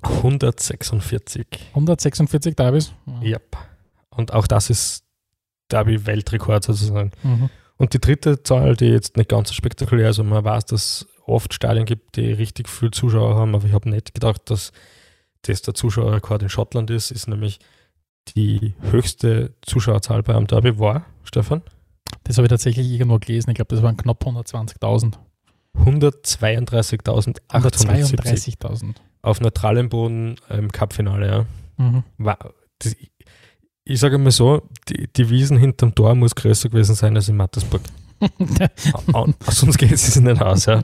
[0.02, 1.46] 146.
[1.74, 2.92] 146 Derbys?
[3.22, 3.56] Yep.
[4.10, 5.04] Und auch das ist
[5.70, 7.10] Derby-Weltrekord sozusagen.
[7.22, 7.50] Mhm.
[7.76, 11.06] Und die dritte Zahl, die jetzt nicht ganz so spektakulär ist, also man weiß, dass
[11.26, 14.72] oft Stadien gibt, die richtig viel Zuschauer haben, aber ich habe nicht gedacht, dass
[15.42, 17.58] das der Zuschauerrekord in Schottland ist, ist nämlich
[18.36, 21.62] die höchste Zuschauerzahl bei einem Derby war, Stefan,
[22.24, 23.50] Das habe ich tatsächlich irgendwo gelesen.
[23.50, 25.14] Ich glaube, das waren knapp 120.000.
[25.76, 28.94] 132.870 132.000.
[29.22, 31.26] auf neutralem Boden im Cup-Finale.
[31.26, 31.46] Ja.
[31.84, 32.04] Mhm.
[32.16, 32.94] War, das,
[33.84, 37.36] ich sage mal so, die, die Wiesen hinterm Tor muss größer gewesen sein als in
[37.36, 37.82] Mattersburg.
[39.50, 40.82] Sonst geht es nicht aus, ja.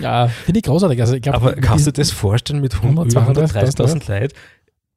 [0.00, 1.00] Ja, finde ich großartig.
[1.00, 4.34] Also ich glaub, Aber kannst du diesem- das vorstellen, mit 100, 100, 200, 130.000 Leuten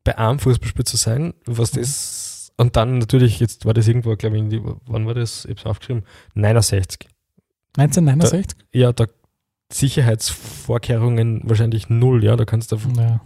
[0.05, 1.33] bei einem Fußballspiel zu sein?
[1.45, 2.51] Was das.
[2.57, 5.45] Und dann natürlich, jetzt war das irgendwo, glaube ich, in die, wann war das?
[5.45, 6.03] Ich habe es aufgeschrieben.
[6.35, 7.07] 69.
[7.77, 8.57] 1969?
[8.73, 9.05] Ja, da
[9.71, 12.35] Sicherheitsvorkehrungen wahrscheinlich null, ja.
[12.35, 13.21] Da kannst du davon, Ja.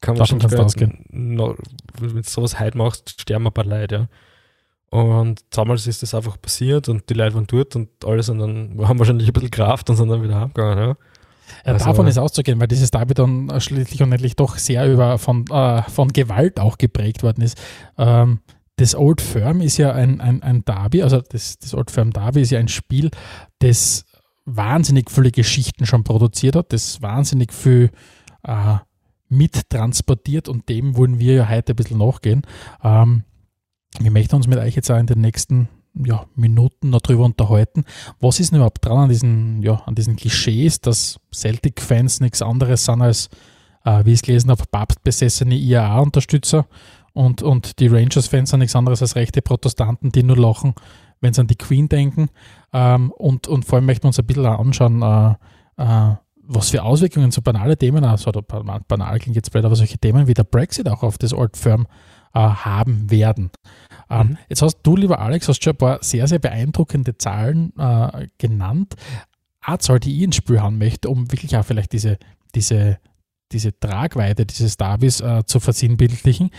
[0.00, 1.56] kann man Davon schon kannst du später- no-
[2.00, 4.08] wenn du sowas heute machst, sterben ein paar Leute, ja.
[4.90, 8.74] Und damals ist das einfach passiert und die Leute waren dort und alle sind dann,
[8.88, 10.96] haben wahrscheinlich ein bisschen Kraft und sind dann wieder heimgegangen, ja.
[11.64, 15.18] Ja, Also- davon ist auszugehen, weil dieses Derby dann schließlich und endlich doch sehr über
[15.18, 17.58] von, äh, von Gewalt auch geprägt worden ist.
[17.98, 18.40] Ähm,
[18.76, 22.42] das Old Firm ist ja ein, ein, ein Derby, also das, das Old Firm Derby
[22.42, 23.10] ist ja ein Spiel,
[23.58, 24.04] das
[24.44, 27.90] wahnsinnig viele Geschichten schon produziert hat, das wahnsinnig viel
[28.44, 28.76] äh,
[29.28, 32.42] mittransportiert und dem wollen wir ja heute ein bisschen nachgehen.
[32.82, 33.24] Ähm,
[33.98, 37.84] wir möchten uns mit euch jetzt auch in den nächsten ja, Minuten noch drüber unterhalten.
[38.20, 42.84] Was ist denn überhaupt dran an diesen, ja, an diesen Klischees, dass Celtic-Fans nichts anderes
[42.84, 43.28] sind als,
[43.84, 46.66] äh, wie ich es gelesen habe, papstbesessene IAA-Unterstützer
[47.12, 50.74] und, und die Rangers-Fans sind nichts anderes als rechte Protestanten, die nur lachen,
[51.20, 52.28] wenn sie an die Queen denken.
[52.72, 55.34] Ähm, und, und vor allem möchten wir uns ein bisschen anschauen, äh,
[55.82, 56.14] äh,
[56.50, 60.34] was für Auswirkungen so banale Themen, also banal klingt jetzt blöd, aber solche Themen wie
[60.34, 61.86] der Brexit auch auf das Old Firm
[62.34, 63.50] äh, haben werden.
[64.10, 64.38] Ähm, Mhm.
[64.48, 68.94] Jetzt hast du, lieber Alex, hast schon ein paar sehr, sehr beeindruckende Zahlen äh, genannt.
[69.60, 72.18] Eine Zahl, die ich ins Spiel haben möchte, um wirklich auch vielleicht diese,
[72.54, 72.98] diese,
[73.52, 76.50] diese Tragweite dieses Derbys äh, zu versinnbildlichen.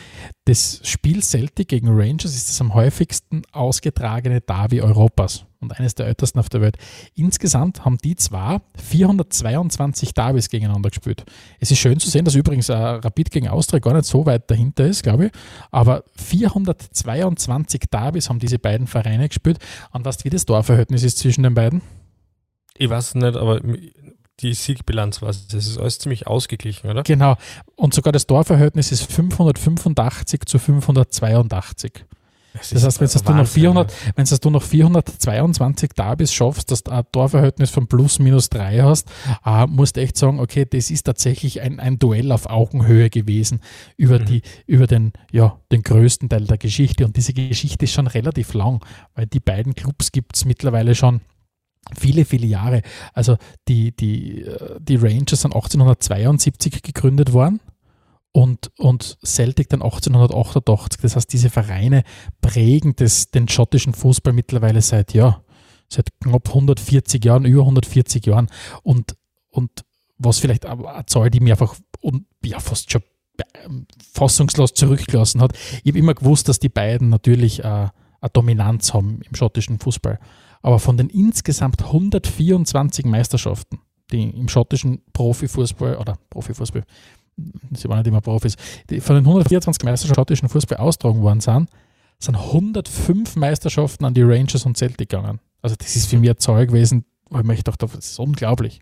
[0.45, 6.07] Das Spiel Celtic gegen Rangers ist das am häufigsten ausgetragene Derby Europas und eines der
[6.07, 6.77] ältesten auf der Welt.
[7.15, 11.25] Insgesamt haben die zwar 422 Derbys gegeneinander gespielt.
[11.59, 14.49] Es ist schön zu sehen, dass übrigens äh, Rapid gegen Austria gar nicht so weit
[14.49, 15.31] dahinter ist, glaube ich.
[15.71, 19.59] Aber 422 Derbys haben diese beiden Vereine gespielt.
[19.91, 21.81] Und du, wie das Torverhältnis ist zwischen den beiden?
[22.77, 23.61] Ich weiß nicht, aber
[24.41, 25.47] die Siegbilanz war es.
[25.47, 27.03] Das ist alles ziemlich ausgeglichen, oder?
[27.03, 27.35] Genau.
[27.75, 32.05] Und sogar das Torverhältnis ist 585 zu 582.
[32.53, 36.83] Das heißt, wenn es du noch 400, wenn es du noch 422 Derbys schaffst, dass
[36.83, 39.07] du ein Torverhältnis von plus minus 3 hast,
[39.45, 43.61] äh, musst du echt sagen, okay, das ist tatsächlich ein, ein Duell auf Augenhöhe gewesen
[43.97, 44.25] über, Mhm.
[44.25, 47.05] die, über den, ja, den größten Teil der Geschichte.
[47.05, 51.21] Und diese Geschichte ist schon relativ lang, weil die beiden Clubs gibt es mittlerweile schon
[51.97, 52.81] viele, viele Jahre.
[53.13, 57.59] Also die, die, äh, die Rangers sind 1872 gegründet worden
[58.31, 61.01] und, und Celtic dann 1888.
[61.01, 62.03] Das heißt, diese Vereine
[62.41, 65.43] prägen das, den schottischen Fußball mittlerweile seit, ja,
[65.87, 68.47] seit knapp 140 Jahren, über 140 Jahren.
[68.83, 69.15] Und,
[69.49, 69.83] und
[70.17, 73.01] was vielleicht eine Zahl, die mir einfach un, ja, fast schon
[73.35, 75.53] be- fassungslos zurückgelassen hat.
[75.83, 77.63] Ich habe immer gewusst, dass die beiden natürlich äh,
[78.21, 80.19] eine Dominanz haben im schottischen Fußball.
[80.61, 83.79] Aber von den insgesamt 124 Meisterschaften,
[84.11, 86.83] die im schottischen Profifußball oder Profifußball,
[87.73, 88.55] sie waren nicht immer Profis,
[88.89, 91.69] die von den 124 Meisterschaften schottischen Fußball austragen worden sind,
[92.19, 95.39] sind 105 Meisterschaften an die Rangers und Celtic gegangen.
[95.61, 98.81] Also das ist für mich eine Zahl gewesen, weil ich mir dachte, das ist unglaublich.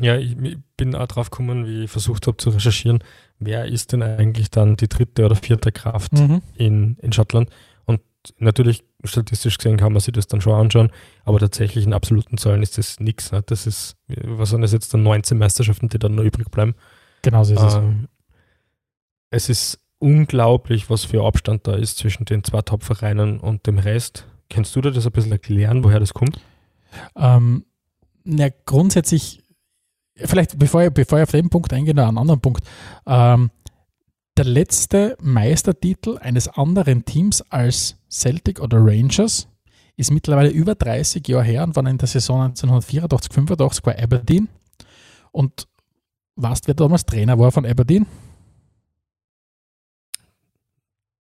[0.00, 3.02] Ja, ich, ich bin auch drauf gekommen, wie ich versucht habe zu recherchieren,
[3.38, 6.42] wer ist denn eigentlich dann die dritte oder vierte Kraft Mhm.
[6.54, 7.48] in, in Schottland.
[8.38, 10.90] Natürlich, statistisch gesehen, kann man sich das dann schon anschauen,
[11.24, 13.32] aber tatsächlich in absoluten Zahlen ist das nichts.
[13.32, 13.42] Ne?
[13.46, 16.74] Das ist, was sind das jetzt dann 19 Meisterschaften, die dann noch übrig bleiben.
[17.22, 17.74] Genau so ist es.
[17.74, 18.08] Ähm,
[19.30, 24.26] es ist unglaublich, was für Abstand da ist zwischen den zwei Top-Vereinen und dem Rest.
[24.48, 26.40] Kannst du dir das ein bisschen erklären, woher das kommt?
[27.16, 27.64] Ähm,
[28.24, 29.42] na, grundsätzlich,
[30.16, 32.64] vielleicht bevor ich, bevor ich auf den Punkt eingehe, noch einen anderen Punkt.
[33.06, 33.50] Ähm,
[34.36, 39.48] der letzte Meistertitel eines anderen Teams als Celtic oder Rangers
[39.96, 44.48] ist mittlerweile über 30 Jahre her und war in der Saison 1984, 85 war Aberdeen.
[45.32, 45.66] Und
[46.36, 48.06] weißt du, wer damals Trainer war von Aberdeen?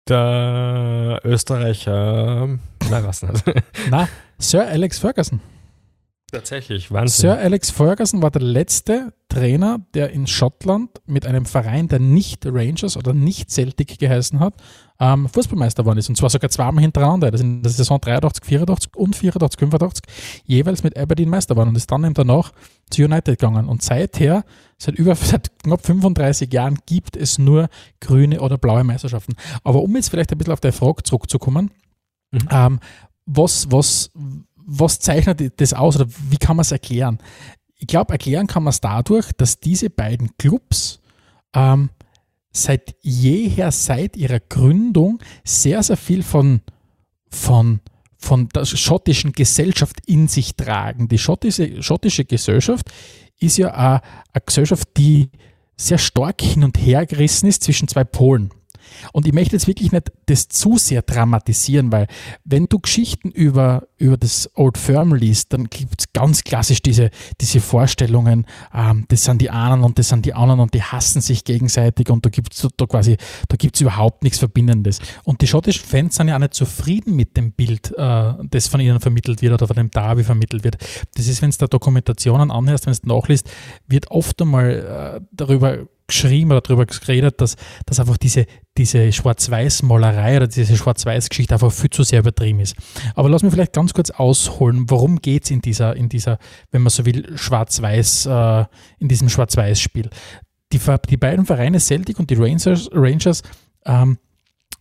[0.08, 2.48] Der Österreicher,
[2.90, 3.44] nein, was nicht.
[3.90, 5.42] Na, Sir Alex Ferguson.
[6.32, 7.22] Tatsächlich, Wahnsinn.
[7.22, 12.46] Sir Alex Ferguson war der letzte Trainer, der in Schottland mit einem Verein, der nicht
[12.46, 14.56] Rangers oder nicht Celtic geheißen hat,
[15.00, 16.10] ähm, Fußballmeister geworden ist.
[16.10, 17.32] Und zwar sogar zweimal hintereinander.
[17.32, 20.04] Das in der Saison 83, 84 und 84, 85
[20.46, 22.52] jeweils mit Aberdeen Meister geworden und ist dann eben danach
[22.90, 23.68] zu United gegangen.
[23.68, 24.44] Und seither,
[24.78, 27.70] seit über seit knapp 35 Jahren, gibt es nur
[28.02, 29.36] grüne oder blaue Meisterschaften.
[29.64, 31.72] Aber um jetzt vielleicht ein bisschen auf die Frage zurückzukommen,
[32.32, 32.40] Mhm.
[32.52, 32.80] ähm,
[33.26, 34.12] was, was,
[34.56, 37.20] was zeichnet das aus oder wie kann man es erklären?
[37.78, 41.00] Ich glaube, erklären kann man es dadurch, dass diese beiden Clubs
[41.54, 41.90] ähm,
[42.58, 46.62] seit jeher, seit ihrer Gründung, sehr, sehr viel von,
[47.30, 47.80] von,
[48.18, 51.08] von der schottischen Gesellschaft in sich tragen.
[51.08, 52.92] Die schottische, schottische Gesellschaft
[53.40, 54.02] ist ja eine,
[54.34, 55.30] eine Gesellschaft, die
[55.76, 58.52] sehr stark hin und her gerissen ist zwischen zwei Polen.
[59.14, 62.08] Und ich möchte jetzt wirklich nicht das zu sehr dramatisieren, weil
[62.44, 67.10] wenn du Geschichten über, über das Old Firm liest, dann gibt es ganz klassisch diese,
[67.42, 71.22] diese Vorstellungen, ähm, das sind die einen und das sind die anderen und die hassen
[71.22, 75.00] sich gegenseitig und da gibt es da quasi, da gibt's überhaupt nichts Verbindendes.
[75.24, 78.80] Und die schottischen Fans sind ja auch nicht zufrieden mit dem Bild, äh, das von
[78.80, 80.78] ihnen vermittelt wird oder von dem Derby vermittelt wird.
[81.16, 83.50] Das ist, wenn es da Dokumentationen anhörst, wenn es nachliest,
[83.88, 88.46] wird oft einmal äh, darüber geschrieben oder darüber geredet, dass, dass einfach diese,
[88.78, 92.76] diese Schwarz-Weiß-Malerei oder diese Schwarz-Weiß-Geschichte einfach viel zu sehr übertrieben ist.
[93.16, 96.40] Aber lass mich vielleicht ganz kurz ausholen, worum geht es in dieser, in dieser,
[96.72, 98.66] wenn man so will, Schwarz-Weiß, äh,
[99.00, 100.10] in diesem Schwarz-Weiß-Spiel.
[100.74, 103.44] Die, die beiden Vereine Celtic und die Rangers, Rangers
[103.86, 104.18] ähm,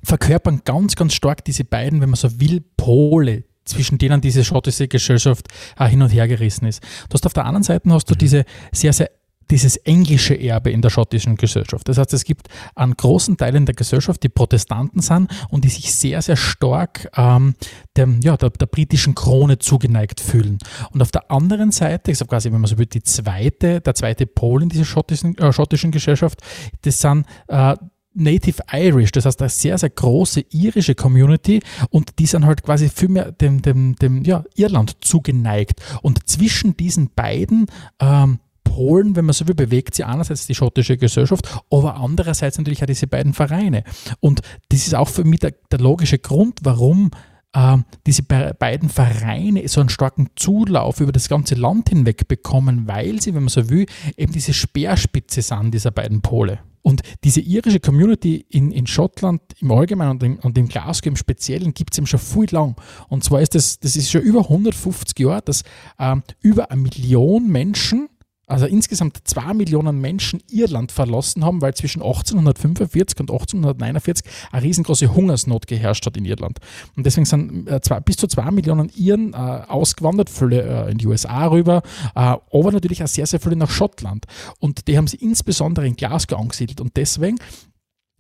[0.03, 4.89] verkörpern ganz, ganz stark diese beiden, wenn man so will, Pole, zwischen denen diese schottische
[4.89, 6.83] Gesellschaft äh, hin und her gerissen ist.
[7.09, 9.11] Du hast auf der anderen Seite hast du diese sehr, sehr
[9.51, 11.89] dieses englische Erbe in der schottischen Gesellschaft.
[11.89, 15.69] Das heißt, es gibt einen großen Teil in der Gesellschaft, die Protestanten sind und die
[15.69, 17.55] sich sehr, sehr stark ähm,
[17.97, 20.59] dem, ja, der, der, britischen Krone zugeneigt fühlen.
[20.93, 23.95] Und auf der anderen Seite, ich sage quasi, wenn man so will, die zweite, der
[23.95, 26.41] zweite Pol in dieser schottischen, äh, schottischen Gesellschaft,
[26.83, 27.77] das sind äh,
[28.17, 32.89] Native Irish, das heißt eine sehr, sehr große irische Community und die sind halt quasi
[32.89, 35.83] viel mehr dem, dem, dem ja, Irland zugeneigt.
[36.03, 37.67] Und zwischen diesen beiden
[38.01, 38.41] ähm,
[38.77, 42.87] Polen, wenn man so will, bewegt sie einerseits die schottische Gesellschaft, aber andererseits natürlich auch
[42.87, 43.85] diese beiden Vereine.
[44.21, 47.11] Und das ist auch für mich der, der logische Grund, warum
[47.55, 52.87] äh, diese be beiden Vereine so einen starken Zulauf über das ganze Land hinweg bekommen,
[52.87, 53.87] weil sie, wenn man so will,
[54.19, 56.59] eben diese Speerspitze sind dieser beiden Pole.
[56.83, 61.17] Und diese irische Community in, in Schottland im Allgemeinen und, in, und in Glasgow im
[61.17, 62.77] Speziellen gibt es eben schon viel lang.
[63.09, 65.63] Und zwar ist das, das ist schon über 150 Jahre, dass
[65.99, 68.11] ähm, über eine Million Menschen
[68.47, 75.13] also insgesamt zwei Millionen Menschen Irland verlassen haben, weil zwischen 1845 und 1849 eine riesengroße
[75.13, 76.59] Hungersnot geherrscht hat in Irland.
[76.97, 80.99] Und deswegen sind äh, zwei, bis zu zwei Millionen Iren äh, ausgewandert, viele äh, in
[80.99, 81.83] die USA rüber,
[82.15, 84.27] äh, aber natürlich auch sehr, sehr viele nach Schottland.
[84.61, 86.81] Und die haben sie insbesondere in Glasgow angesiedelt.
[86.81, 87.39] Und deswegen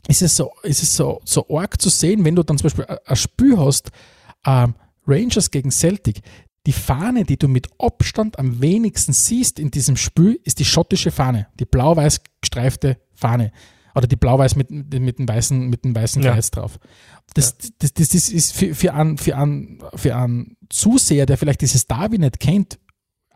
[0.08, 2.86] ist es so, ist es so, so arg zu sehen, wenn du dann zum Beispiel
[3.04, 3.90] ein Spiel hast,
[4.44, 4.74] ähm,
[5.06, 6.20] Rangers gegen Celtic,
[6.66, 11.10] die Fahne, die du mit Abstand am wenigsten siehst in diesem Spiel, ist die schottische
[11.10, 13.52] Fahne, die blau-weiß gestreifte Fahne.
[13.94, 16.32] Oder die blau-weiß mit, mit dem weißen, mit dem weißen ja.
[16.32, 16.78] Kreis drauf.
[17.32, 17.68] Das, ja.
[17.78, 21.86] das, das, das, ist für, für, einen, für, einen, für einen Zuseher, der vielleicht dieses
[21.86, 22.78] Darby nicht kennt,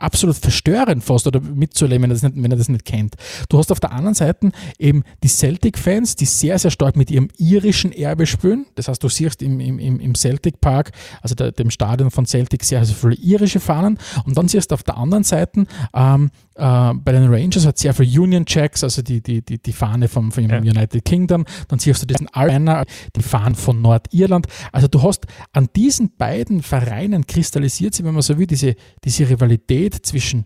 [0.00, 3.14] absolut verstörend fast oder mitzuleben, wenn er, das nicht, wenn er das nicht kennt.
[3.48, 7.28] Du hast auf der anderen Seite eben die Celtic-Fans, die sehr, sehr stark mit ihrem
[7.38, 8.66] irischen Erbe spielen.
[8.74, 12.64] Das heißt, du siehst im, im, im Celtic Park, also der, dem Stadion von Celtic,
[12.64, 13.98] sehr, sehr viele irische Fahnen.
[14.24, 17.94] Und dann siehst du auf der anderen Seite ähm, äh, bei den Rangers hat sehr
[17.94, 20.58] viel Union Jacks, also die, die, die, die Fahne vom, vom ja.
[20.58, 21.44] United Kingdom.
[21.68, 22.84] Dann siehst du diesen Albanner,
[23.16, 24.46] die Fahnen von Nordirland.
[24.70, 29.28] Also du hast an diesen beiden Vereinen kristallisiert sich, wenn man so will, diese, diese
[29.28, 30.44] Rivalität zwischen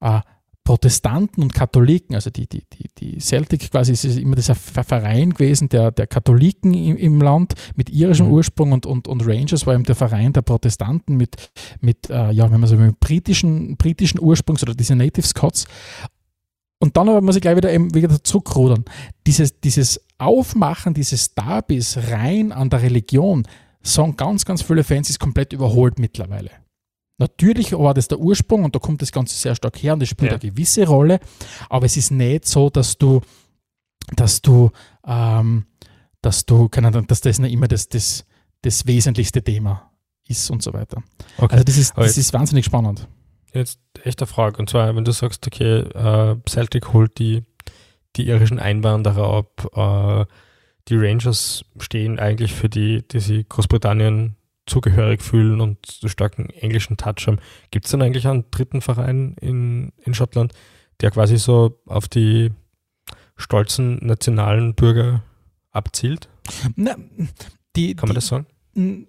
[0.00, 0.20] äh,
[0.70, 5.68] Protestanten und Katholiken, also die, die, die, die Celtic quasi ist immer dieser Verein gewesen
[5.68, 8.34] der, der Katholiken im, im Land mit irischem mhm.
[8.34, 12.52] Ursprung und, und, und Rangers war eben der Verein der Protestanten mit, mit äh, ja,
[12.52, 15.66] wenn man so mit britischen, britischen Ursprungs oder diese Native Scots.
[16.78, 18.84] Und dann aber muss ich gleich wieder eben wieder zurückrudern.
[19.26, 23.42] Dieses, dieses Aufmachen dieses Derbys rein an der Religion,
[23.82, 26.59] sagen ganz, ganz viele Fans, ist komplett überholt mittlerweile.
[27.20, 30.08] Natürlich war das der Ursprung und da kommt das Ganze sehr stark her und das
[30.08, 30.38] spielt ja.
[30.38, 31.20] eine gewisse Rolle,
[31.68, 33.20] aber es ist nicht so, dass du,
[34.16, 34.70] dass du,
[35.06, 35.66] ähm,
[36.22, 38.24] dass du, keine, dass das nicht immer das, das,
[38.62, 39.92] das wesentlichste Thema
[40.28, 41.02] ist und so weiter.
[41.36, 41.52] Okay.
[41.52, 43.06] Also das ist, das ist wahnsinnig spannend.
[43.52, 47.44] Jetzt echt eine Frage, und zwar, wenn du sagst, okay, äh, Celtic holt die,
[48.16, 50.32] die irischen Einwanderer ab, äh,
[50.88, 54.36] die Rangers stehen eigentlich für die, die sie Großbritannien
[54.70, 57.38] zugehörig fühlen und so starken englischen Touch haben.
[57.70, 60.52] Gibt es denn eigentlich einen dritten Verein in, in Schottland,
[61.00, 62.52] der quasi so auf die
[63.36, 65.22] stolzen nationalen Bürger
[65.72, 66.28] abzielt?
[66.76, 66.96] Na,
[67.76, 68.46] die, Kann man die, das sagen?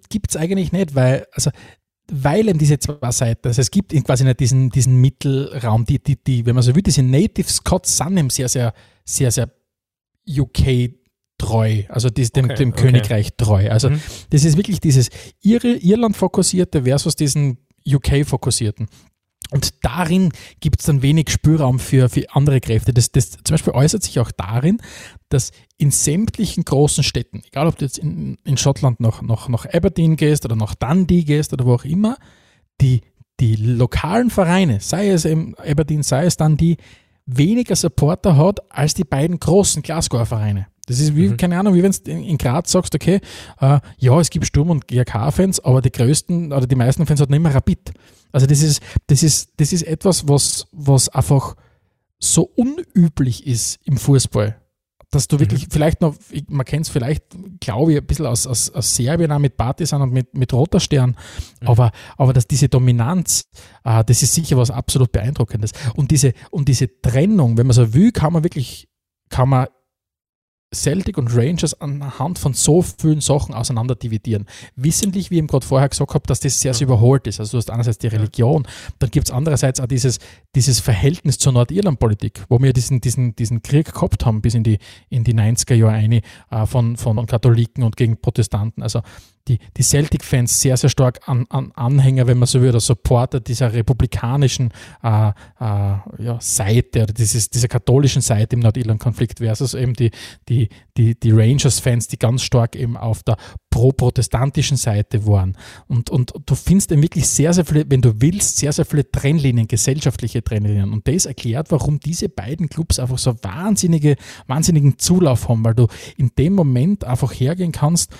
[0.08, 1.50] Gibt es eigentlich nicht, weil, also
[2.10, 6.22] weil eben diese zwei Seiten, also es gibt quasi nicht diesen, diesen Mittelraum, die, die,
[6.22, 9.50] die, wenn man so will, diese Native Scots sind eben sehr, sehr, sehr, sehr
[10.28, 11.01] UK
[11.42, 12.82] treu, also dies, dem, okay, dem okay.
[12.82, 13.68] Königreich treu.
[13.68, 14.00] Also mhm.
[14.30, 15.10] das ist wirklich dieses
[15.42, 18.88] Irland fokussierte versus diesen UK fokussierten.
[19.50, 22.94] Und darin gibt es dann wenig Spürraum für, für andere Kräfte.
[22.94, 24.78] Das, das zum Beispiel äußert sich auch darin,
[25.28, 29.66] dass in sämtlichen großen Städten, egal ob du jetzt in, in Schottland noch, noch, noch
[29.66, 32.16] Aberdeen gehst oder noch Dundee gehst oder wo auch immer,
[32.80, 33.02] die,
[33.40, 36.76] die lokalen Vereine, sei es im Aberdeen, sei es Dundee,
[37.26, 40.68] weniger Supporter hat als die beiden großen Glasgower Vereine.
[40.86, 41.36] Das ist wie, mhm.
[41.36, 43.20] keine Ahnung, wie wenn du in Graz sagst, okay,
[43.60, 47.30] äh, ja, es gibt Sturm- und GRK-Fans, aber die größten oder die meisten Fans hat
[47.30, 47.92] nicht mehr Rapid.
[48.32, 51.54] Also das ist, das ist, das ist etwas, was, was einfach
[52.18, 54.56] so unüblich ist im Fußball.
[55.10, 55.70] Dass du wirklich, mhm.
[55.70, 56.16] vielleicht noch,
[56.48, 57.24] man kennt es vielleicht,
[57.60, 60.80] glaube ich, ein bisschen aus, aus, aus Serbien auch mit Partisan und mit, mit Roter
[60.80, 61.16] Stern,
[61.60, 61.68] mhm.
[61.68, 63.44] aber, aber dass diese Dominanz,
[63.84, 65.72] äh, das ist sicher was absolut Beeindruckendes.
[65.94, 68.88] Und diese, und diese Trennung, wenn man so will, kann man wirklich,
[69.28, 69.66] kann man
[70.74, 74.46] Celtic und Rangers anhand von so vielen Sachen auseinander dividieren.
[74.76, 77.40] Wissentlich, wie ich gerade vorher gesagt habe, dass das sehr, sehr überholt ist.
[77.40, 78.66] Also du hast einerseits die Religion,
[78.98, 80.18] dann gibt es andererseits auch dieses,
[80.54, 84.78] dieses Verhältnis zur Nordirland-Politik, wo wir diesen, diesen, diesen Krieg gehabt haben bis in die,
[85.08, 88.82] in die 90er Jahre eine, äh, von, von Katholiken und gegen Protestanten.
[88.82, 89.02] Also
[89.48, 93.40] die, die Celtic-Fans sehr, sehr stark an, an, Anhänger, wenn man so will, oder Supporter
[93.40, 94.70] dieser republikanischen
[95.02, 100.10] äh, äh, ja, Seite oder dieses, dieser katholischen Seite im Nordirland-Konflikt versus eben die,
[100.48, 103.36] die, die, die Rangers-Fans, die ganz stark eben auf der
[103.70, 105.56] pro-protestantischen Seite waren.
[105.88, 109.10] Und, und du findest eben wirklich sehr, sehr viele, wenn du willst, sehr, sehr viele
[109.10, 110.92] Trennlinien, gesellschaftliche Trennlinien.
[110.92, 115.88] Und das erklärt, warum diese beiden Clubs einfach so wahnsinnige, wahnsinnigen Zulauf haben, weil du
[116.16, 118.12] in dem Moment einfach hergehen kannst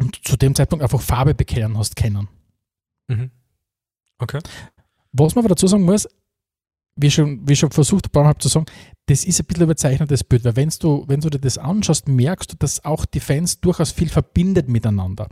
[0.00, 2.28] und zu dem Zeitpunkt einfach Farbe bekehren hast kennen.
[3.08, 3.30] Mhm.
[4.18, 4.38] Okay.
[5.12, 6.08] Was man aber dazu sagen muss,
[7.00, 8.66] wie schon, wie schon versucht, Mal zu sagen,
[9.06, 12.52] das ist ein bisschen überzeichnetes Bild, weil wenn du, wenn du dir das anschaust, merkst
[12.52, 15.28] du, dass auch die Fans durchaus viel verbindet miteinander.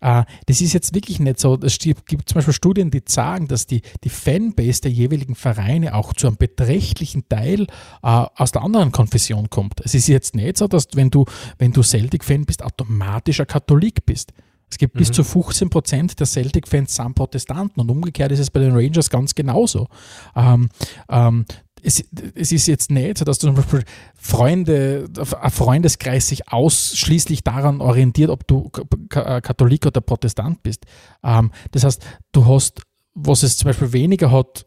[0.00, 1.58] Äh, das ist jetzt wirklich nicht so.
[1.60, 6.12] Es gibt zum Beispiel Studien, die sagen, dass die, die Fanbase der jeweiligen Vereine auch
[6.12, 7.66] zu einem beträchtlichen Teil äh,
[8.02, 9.80] aus der anderen Konfession kommt.
[9.84, 11.24] Es ist jetzt nicht so, dass wenn du,
[11.58, 14.32] wenn du Celtic-Fan bist, automatisch ein Katholik bist.
[14.76, 14.98] Es gibt mhm.
[14.98, 19.08] bis zu 15 Prozent der Celtic-Fans sind Protestanten und umgekehrt ist es bei den Rangers
[19.08, 19.88] ganz genauso.
[20.36, 20.68] Ähm,
[21.08, 21.46] ähm,
[21.82, 23.84] es, es, ist jetzt nicht so, dass du zum Beispiel
[24.14, 25.08] Freunde,
[25.40, 28.70] ein Freundeskreis sich ausschließlich daran orientiert, ob du
[29.14, 30.84] äh, Katholik oder Protestant bist.
[31.24, 32.82] Ähm, das heißt, du hast,
[33.14, 34.66] was es zum Beispiel weniger hat,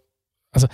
[0.52, 0.66] also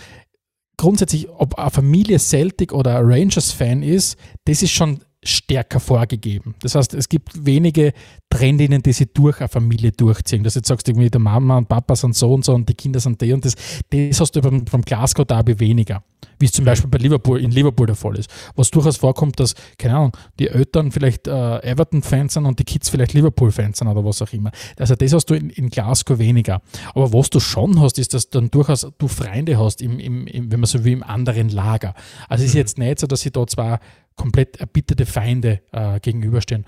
[0.78, 6.56] grundsätzlich, ob eine Familie Celtic oder Rangers-Fan ist, das ist schon stärker vorgegeben.
[6.62, 7.94] Das heißt, es gibt wenige
[8.30, 10.44] Trendinnen, die sie durch eine Familie durchziehen.
[10.44, 12.74] Dass du jetzt sagst, irgendwie der Mama und Papa sind so und so und die
[12.74, 13.56] Kinder sind die und das,
[13.90, 16.04] das hast du beim, beim Glasgow Derby weniger.
[16.40, 18.30] Wie es zum Beispiel bei Liverpool, in Liverpool der Fall ist.
[18.56, 22.90] Was durchaus vorkommt, dass, keine Ahnung, die Eltern vielleicht äh, Everton-Fans sind und die Kids
[22.90, 24.52] vielleicht Liverpool-Fans sind oder was auch immer.
[24.78, 26.62] Also das hast du in, in Glasgow weniger.
[26.94, 30.28] Aber was du schon hast, ist, dass du dann durchaus du Freunde hast, im, im,
[30.28, 31.94] im, wenn man so will, im anderen Lager.
[32.28, 32.60] Also es ist mhm.
[32.60, 33.80] jetzt nicht so, dass sie da zwar
[34.16, 36.66] komplett erbitterte Feinde äh, gegenüberstehen.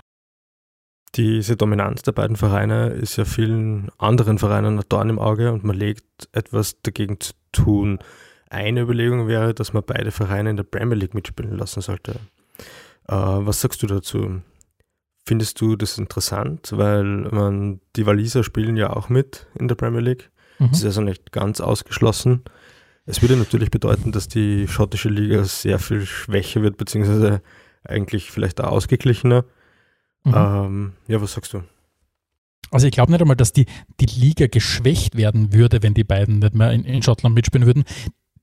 [1.14, 5.64] Diese Dominanz der beiden Vereine ist ja vielen anderen Vereinen ein Dorn im Auge und
[5.64, 7.98] man legt etwas dagegen zu tun.
[8.50, 12.12] Eine Überlegung wäre, dass man beide Vereine in der Premier League mitspielen lassen sollte.
[13.08, 14.42] Äh, was sagst du dazu?
[15.26, 16.72] Findest du das interessant?
[16.72, 20.30] Weil man, die Waliser spielen ja auch mit in der Premier League.
[20.58, 20.68] Mhm.
[20.70, 22.42] Das ist also nicht ganz ausgeschlossen.
[23.08, 27.40] Es würde natürlich bedeuten, dass die schottische Liga sehr viel schwächer wird, beziehungsweise
[27.82, 29.46] eigentlich vielleicht auch ausgeglichener.
[30.24, 30.34] Mhm.
[30.36, 31.62] Ähm, ja, was sagst du?
[32.70, 33.64] Also ich glaube nicht einmal, dass die,
[33.98, 37.84] die Liga geschwächt werden würde, wenn die beiden nicht mehr in, in Schottland mitspielen würden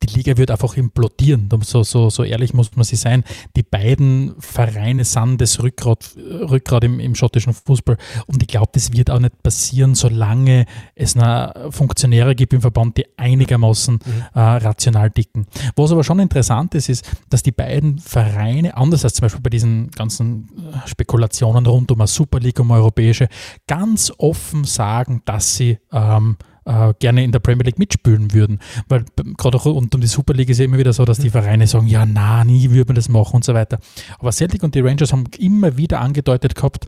[0.04, 1.50] die Liga wird einfach implodieren.
[1.64, 3.24] So, so, so ehrlich muss man sie sein.
[3.56, 7.98] Die beiden Vereine sind das Rückgrat, Rückgrat im, im schottischen Fußball.
[8.28, 12.98] Und ich glaube, das wird auch nicht passieren, solange es noch Funktionäre gibt im Verband,
[12.98, 14.24] die einigermaßen mhm.
[14.34, 15.48] äh, rational dicken.
[15.76, 19.50] Was aber schon interessant ist, ist, dass die beiden Vereine, anders als zum Beispiel bei
[19.50, 23.28] diesen ganzen äh, Spekulationen rund um eine Super League, um eine europäische,
[23.68, 28.60] ganz offen sagen, dass sie ähm, äh, gerne in der Premier League mitspielen würden.
[28.88, 29.06] Weil
[29.38, 31.34] gerade auch rund um die Super League ist ja immer wieder so, dass die mhm.
[31.34, 33.80] Vereine sagen, ja, na, nie würde man das machen und so weiter.
[34.20, 36.88] Aber Celtic und die Rangers haben immer wieder angedeutet gehabt,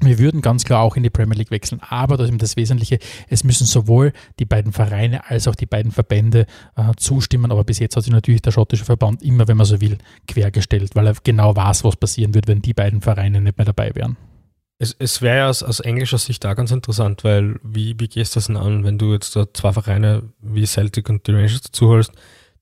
[0.00, 2.56] wir würden ganz klar auch in die Premier League wechseln, aber das ist eben das
[2.56, 2.98] Wesentliche,
[3.28, 6.46] es müssen sowohl die beiden Vereine als auch die beiden Verbände
[6.76, 9.80] äh, zustimmen, aber bis jetzt hat sich natürlich der schottische Verband immer, wenn man so
[9.80, 9.98] will,
[10.28, 13.92] quergestellt, weil er genau weiß, was passieren wird, wenn die beiden Vereine nicht mehr dabei
[13.94, 14.16] wären.
[14.78, 18.34] Es, es wäre ja aus, aus, englischer Sicht da ganz interessant, weil wie, wie gehst
[18.34, 21.62] du das denn an, wenn du jetzt da zwei Vereine wie Celtic und die Rangers
[21.62, 22.12] dazu holst,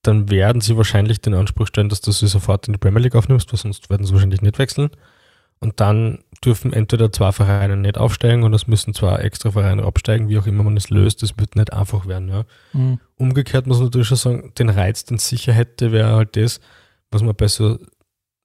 [0.02, 3.14] dann werden sie wahrscheinlich den Anspruch stellen, dass du sie sofort in die Premier League
[3.14, 4.90] aufnimmst, weil sonst werden sie wahrscheinlich nicht wechseln.
[5.58, 10.28] Und dann dürfen entweder zwei Vereine nicht aufsteigen oder es müssen zwei extra Vereine absteigen,
[10.28, 12.28] wie auch immer man es löst, das wird nicht einfach werden.
[12.28, 12.44] Ja.
[12.72, 13.00] Mhm.
[13.16, 16.60] Umgekehrt muss man natürlich schon sagen, den Reiz, den es sicher hätte, wäre halt das,
[17.10, 17.78] was man bei so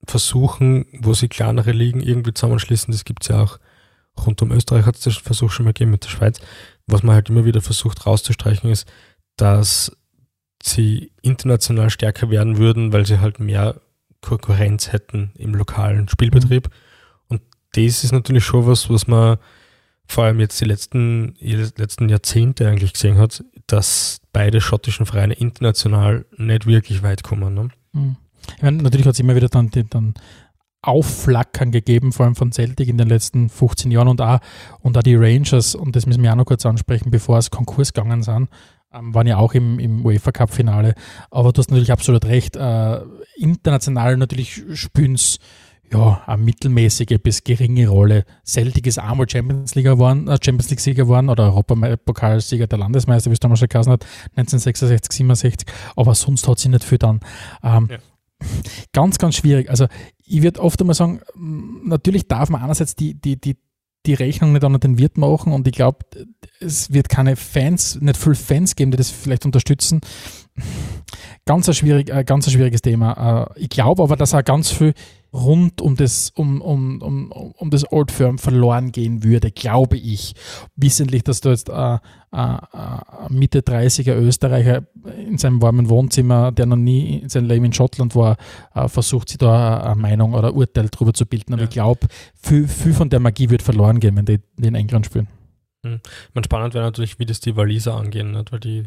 [0.06, 3.58] Versuchen, wo sie kleinere Ligen irgendwie zusammenschließen, das gibt es ja auch
[4.26, 6.40] rund um Österreich hat es den Versuch schon mal gegeben mit der Schweiz,
[6.86, 8.86] was man halt immer wieder versucht rauszustreichen ist,
[9.36, 9.96] dass
[10.62, 13.80] sie international stärker werden würden, weil sie halt mehr
[14.20, 16.68] Konkurrenz hätten im lokalen Spielbetrieb.
[16.68, 16.72] Mhm.
[17.28, 17.42] Und
[17.72, 19.38] das ist natürlich schon was, was man
[20.06, 25.34] vor allem jetzt die letzten, die letzten Jahrzehnte eigentlich gesehen hat, dass beide schottischen Vereine
[25.34, 27.54] international nicht wirklich weit kommen.
[27.54, 27.68] Ne?
[27.92, 28.16] Mhm.
[28.56, 30.14] Ich meine, natürlich hat es immer wieder dann, dann
[30.82, 34.40] Aufflackern gegeben, vor allem von Celtic in den letzten 15 Jahren und auch,
[34.80, 37.92] und auch die Rangers, und das müssen wir auch noch kurz ansprechen, bevor es Konkurs
[37.92, 38.48] gegangen sind,
[38.92, 40.94] ähm, waren ja auch im, im UEFA Cup Finale.
[41.30, 43.00] Aber du hast natürlich absolut recht, äh,
[43.36, 45.38] international natürlich spielen es
[45.92, 48.24] ja, eine mittelmäßige bis geringe Rolle.
[48.44, 53.30] Celtic ist einmal Champions League geworden, äh, Champions League Sieger geworden oder Europapokalsieger der Landesmeister,
[53.30, 54.04] wie es damals schon geheißen hat,
[54.36, 57.20] 1966, 67, aber sonst hat sie nicht viel dann.
[57.62, 57.98] Ähm, ja.
[58.92, 59.70] Ganz, ganz schwierig.
[59.70, 59.86] Also
[60.24, 63.56] ich würde oft einmal sagen, natürlich darf man einerseits die, die, die,
[64.06, 65.98] die Rechnung nicht an den Wirt machen und ich glaube,
[66.60, 70.00] es wird keine Fans, nicht viele Fans geben, die das vielleicht unterstützen.
[71.44, 73.48] Ganz ein, schwierig, äh, ganz ein schwieriges Thema.
[73.56, 74.94] Äh, ich glaube aber, dass auch ganz viel
[75.32, 80.34] rund um das, um, um, um, um das Old Firm verloren gehen würde, glaube ich.
[80.76, 81.98] Wissentlich, dass du jetzt äh, äh,
[82.32, 84.84] äh Mitte 30er Österreicher
[85.26, 88.36] in seinem warmen Wohnzimmer, der noch nie in seinem Leben in Schottland war,
[88.74, 91.54] äh, versucht, sich da eine Meinung oder Urteil darüber zu bilden.
[91.54, 91.68] Aber ja.
[91.68, 95.28] ich glaube, viel, viel von der Magie wird verloren gehen, wenn die, in England spielen.
[95.84, 96.00] Hm.
[96.34, 98.52] Man spannend wäre natürlich, wie das die Waliser angehen, nicht?
[98.52, 98.84] weil die,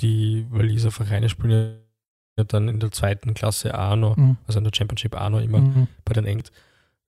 [0.00, 1.80] die Waliser Vereine spielen
[2.38, 4.36] ja dann in der zweiten Klasse auch noch, mhm.
[4.46, 5.88] also in der Championship auch noch immer mhm.
[6.04, 6.50] bei den Engt.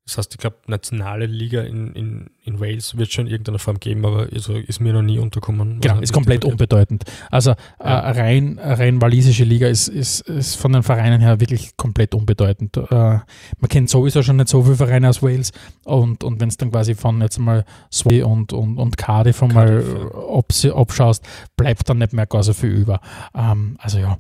[0.04, 3.78] Das heißt, ich glaube, nationale Liga in, in, in Wales wird schon in irgendeiner Form
[3.78, 5.80] geben, aber also ist mir noch nie unterkommen.
[5.80, 7.04] Genau, ist komplett unbedeutend.
[7.30, 7.50] Also
[7.80, 8.00] ja.
[8.00, 12.76] äh, rein, rein walisische Liga ist, ist, ist von den Vereinen her wirklich komplett unbedeutend.
[12.76, 15.52] Äh, man kennt sowieso schon nicht so viele Vereine aus Wales
[15.84, 19.54] und, und wenn es dann quasi von jetzt mal Sway und, und, und Cardiff, Cardiff
[19.54, 21.24] mal abschaust,
[21.56, 23.00] bleibt dann nicht mehr gar so viel über.
[23.36, 24.18] Ähm, also ja,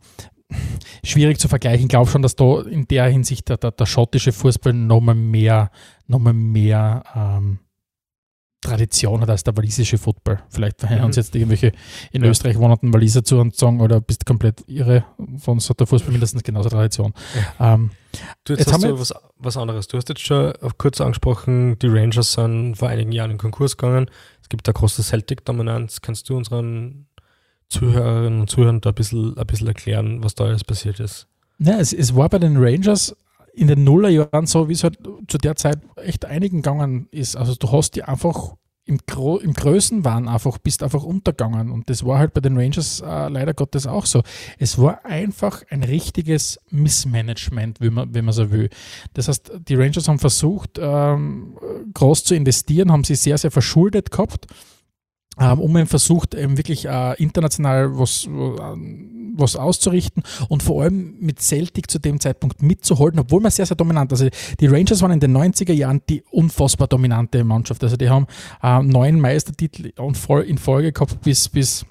[1.04, 1.82] schwierig zu vergleichen.
[1.82, 5.70] Ich glaube schon, dass da in der Hinsicht der, der, der schottische Fußball nochmal mehr,
[6.06, 7.58] noch mal mehr ähm,
[8.62, 10.38] Tradition hat als der walisische Football.
[10.48, 11.04] Vielleicht mhm.
[11.04, 11.72] uns jetzt irgendwelche
[12.12, 12.30] in ja.
[12.30, 15.04] Österreich wohnenden Waliser zu und sagen, oder bist du komplett irre,
[15.36, 17.12] sonst hat der Fußball mindestens genauso Tradition.
[17.58, 17.74] Ja.
[17.74, 17.90] Ähm,
[18.44, 19.88] du, jetzt, jetzt hast du was, was anderes.
[19.88, 24.08] Du hast jetzt schon kurz angesprochen, die Rangers sind vor einigen Jahren in Konkurs gegangen.
[24.40, 26.00] Es gibt da große Celtic-Dominanz.
[26.00, 27.08] Kannst du unseren
[27.72, 31.26] Zuhörerinnen und Zuhörern da ein bisschen, ein bisschen erklären, was da alles passiert ist?
[31.58, 33.16] Ja, es, es war bei den Rangers
[33.54, 34.98] in den Nullerjahren so, wie es halt
[35.28, 37.36] zu der Zeit echt einigen gegangen ist.
[37.36, 38.54] Also du hast die einfach
[38.84, 41.70] im, Gro im Größenwahn einfach, bist einfach untergegangen.
[41.70, 44.22] Und das war halt bei den Rangers äh, leider Gottes auch so.
[44.58, 48.70] Es war einfach ein richtiges Missmanagement, wenn man, wenn man so will.
[49.14, 51.56] Das heißt, die Rangers haben versucht, ähm,
[51.94, 54.46] groß zu investieren, haben sie sehr, sehr verschuldet gehabt
[55.40, 58.28] ähm, um versucht, eben wirklich äh, international was,
[59.34, 63.76] was auszurichten und vor allem mit Celtic zu dem Zeitpunkt mitzuhalten, obwohl man sehr, sehr
[63.76, 64.28] dominant, also
[64.60, 68.26] die Rangers waren in den 90er Jahren die unfassbar dominante Mannschaft, also die haben
[68.62, 71.86] äh, neun Meistertitel in Folge gehabt bis, bis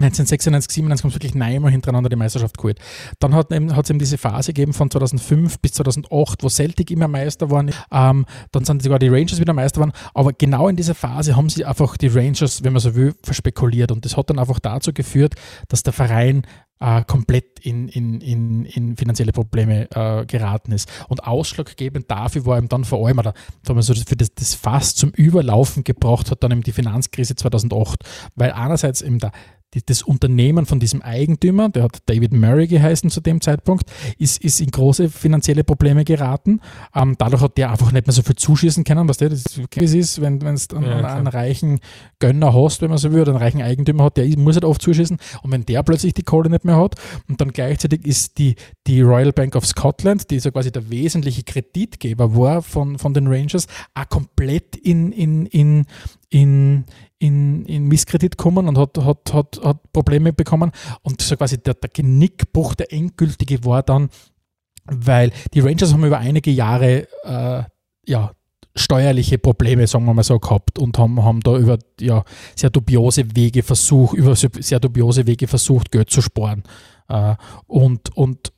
[0.00, 2.78] 1996, 97 haben sie wirklich neunmal hintereinander die Meisterschaft geholt.
[3.18, 7.50] Dann hat es eben diese Phase gegeben von 2005 bis 2008, wo Celtic immer Meister
[7.50, 7.70] waren.
[7.92, 9.92] Ähm, dann sind sogar die Rangers wieder Meister waren.
[10.14, 13.92] Aber genau in dieser Phase haben sie einfach die Rangers, wenn man so will, verspekuliert.
[13.92, 15.34] Und das hat dann einfach dazu geführt,
[15.68, 16.42] dass der Verein
[16.80, 20.88] äh, komplett in, in, in, in finanzielle Probleme äh, geraten ist.
[21.08, 23.34] Und ausschlaggebend dafür war eben dann vor allem, oder
[23.66, 28.04] wir so, für das, das Fass zum Überlaufen gebracht hat dann eben die Finanzkrise 2008,
[28.34, 29.32] weil einerseits eben der
[29.74, 33.84] die, das Unternehmen von diesem Eigentümer, der hat David Murray geheißen zu dem Zeitpunkt,
[34.18, 36.60] ist, ist in große finanzielle Probleme geraten.
[36.94, 40.20] Ähm, dadurch hat der einfach nicht mehr so viel zuschießen können, was der das ist,
[40.20, 41.80] wenn du einen, ja, einen, reichen
[42.18, 44.80] Gönner hast, wenn man so will, oder einen reichen Eigentümer hat, der muss halt oft
[44.80, 45.18] zuschießen.
[45.42, 46.94] Und wenn der plötzlich die Kohle nicht mehr hat
[47.28, 48.56] und dann gleichzeitig ist die,
[48.86, 53.26] die Royal Bank of Scotland, die so quasi der wesentliche Kreditgeber war von, von den
[53.26, 55.84] Rangers, auch komplett in, in, in,
[56.30, 56.84] in,
[57.18, 60.72] in, in Misskredit gekommen und hat, hat, hat, hat Probleme bekommen.
[61.02, 64.10] Und so quasi der, der Genickbruch, der endgültige war dann,
[64.84, 67.62] weil die Rangers haben über einige Jahre äh,
[68.06, 68.32] ja,
[68.74, 72.24] steuerliche Probleme, sagen wir mal so, gehabt und haben, haben da über ja,
[72.54, 76.62] sehr dubiose Wege versucht, über sehr dubiose Wege versucht, Geld zu sparen.
[77.08, 77.34] Äh,
[77.66, 78.52] und, und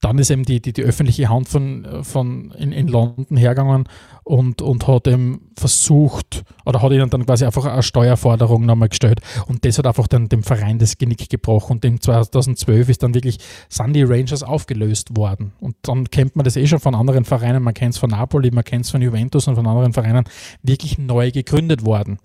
[0.00, 3.88] dann ist eben die, die, die öffentliche Hand von, von in, in London hergegangen
[4.24, 9.20] und, und hat eben versucht, oder hat ihnen dann quasi einfach eine Steuerforderung nochmal gestellt.
[9.46, 11.72] Und das hat einfach dann dem Verein das Genick gebrochen.
[11.72, 15.52] Und im 2012 ist dann wirklich, sind die Rangers aufgelöst worden.
[15.60, 18.50] Und dann kennt man das eh schon von anderen Vereinen, man kennt es von Napoli,
[18.50, 20.24] man kennt es von Juventus und von anderen Vereinen,
[20.62, 22.18] wirklich neu gegründet worden.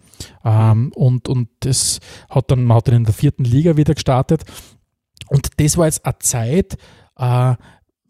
[0.45, 4.43] Ähm, und, und das hat dann, man hat dann in der vierten Liga wieder gestartet.
[5.27, 6.77] Und das war jetzt eine Zeit,
[7.17, 7.55] äh,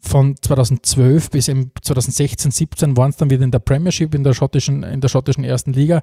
[0.00, 4.82] von 2012 bis 2016, 17 waren es dann wieder in der Premiership, in der schottischen,
[4.82, 6.02] in der schottischen ersten Liga.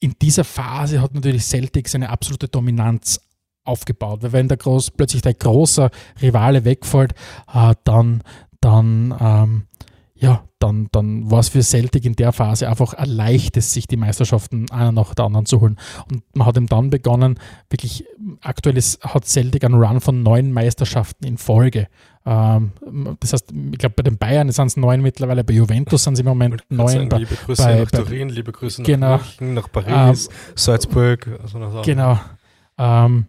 [0.00, 3.20] In dieser Phase hat natürlich Celtic seine absolute Dominanz
[3.64, 4.22] aufgebaut.
[4.22, 7.12] Weil wenn der groß, plötzlich der große Rivale wegfällt,
[7.52, 8.22] äh, dann,
[8.60, 9.62] dann ähm,
[10.22, 13.96] ja, dann, dann war es für Celtic in der Phase einfach ein leichtes, sich die
[13.96, 15.76] Meisterschaften einer nach der anderen zu holen.
[16.08, 18.04] Und man hat ihm dann begonnen, wirklich,
[18.40, 21.88] aktuell ist, hat Celtic einen Run von neun Meisterschaften in Folge.
[22.24, 22.72] Ähm,
[23.18, 26.22] das heißt, ich glaube, bei den Bayern sind es neun mittlerweile, bei Juventus sind sie
[26.22, 27.08] im Moment neun.
[27.08, 31.40] Bei, liebe Grüße bei, nach Turin, liebe Grüße genau, nach München, nach Paris, ähm, Salzburg.
[31.42, 32.20] Also genau.
[32.78, 33.26] Ähm,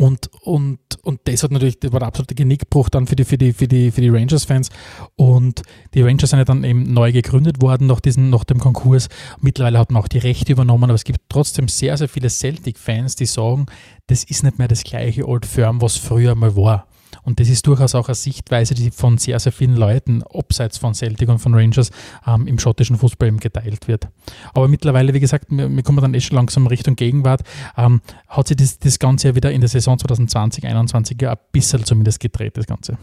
[0.00, 3.36] und, und, und das hat natürlich, das war der absolute Genickbruch dann für die, für
[3.36, 4.70] die, für die, für die Rangers-Fans.
[5.16, 9.08] Und die Rangers sind ja dann eben neu gegründet worden nach, diesen, nach dem Konkurs.
[9.40, 13.16] Mittlerweile hat man auch die Rechte übernommen, aber es gibt trotzdem sehr, sehr viele Celtic-Fans,
[13.16, 13.66] die sagen,
[14.06, 16.86] das ist nicht mehr das gleiche Old Firm, was früher mal war.
[17.28, 20.94] Und das ist durchaus auch eine Sichtweise, die von sehr, sehr vielen Leuten, abseits von
[20.94, 21.90] Celtic und von Rangers,
[22.26, 24.08] ähm, im schottischen Fußball eben geteilt wird.
[24.54, 27.42] Aber mittlerweile, wie gesagt, wir, wir kommen dann eh schon langsam Richtung Gegenwart,
[27.76, 31.38] ähm, hat sich das, das Ganze ja wieder in der Saison 2020, 2021 ja ein
[31.52, 32.96] bisschen zumindest gedreht, das Ganze.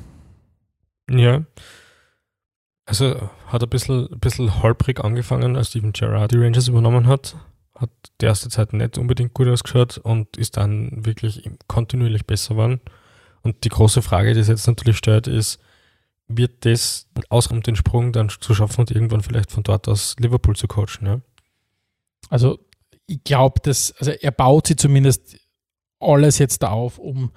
[1.07, 1.43] Ja.
[2.88, 7.36] Also hat ein bisschen, ein bisschen holprig angefangen, als Steven Gerrard die Rangers übernommen hat.
[7.76, 12.82] Hat die erste Zeit nicht unbedingt gut ausgeschaut und ist dann wirklich kontinuierlich besser geworden.
[13.45, 15.59] Und die große Frage, die es jetzt natürlich stellt, ist,
[16.27, 20.55] wird das ausreichen, den Sprung dann zu schaffen und irgendwann vielleicht von dort aus Liverpool
[20.55, 21.05] zu coachen?
[21.05, 21.21] Ja?
[22.29, 22.57] Also
[23.05, 25.37] ich glaube, dass, also er baut sie zumindest
[25.99, 27.31] alles jetzt auf, um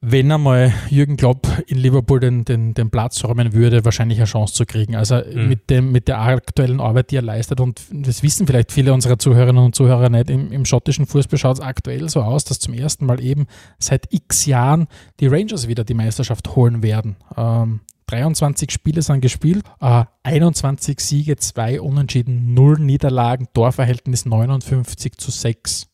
[0.00, 4.54] wenn einmal Jürgen Klopp in Liverpool den, den, den Platz räumen würde, wahrscheinlich eine Chance
[4.54, 4.96] zu kriegen.
[4.96, 5.48] Also mhm.
[5.48, 9.18] mit, dem, mit der aktuellen Arbeit, die er leistet, und das wissen vielleicht viele unserer
[9.18, 12.74] Zuhörerinnen und Zuhörer nicht, im, im schottischen Fußball schaut es aktuell so aus, dass zum
[12.74, 13.46] ersten Mal eben
[13.78, 14.86] seit x Jahren
[15.20, 17.16] die Rangers wieder die Meisterschaft holen werden.
[17.36, 25.30] Ähm, 23 Spiele sind gespielt, äh, 21 Siege, 2 Unentschieden, 0 Niederlagen, Torverhältnis 59 zu
[25.30, 25.88] 6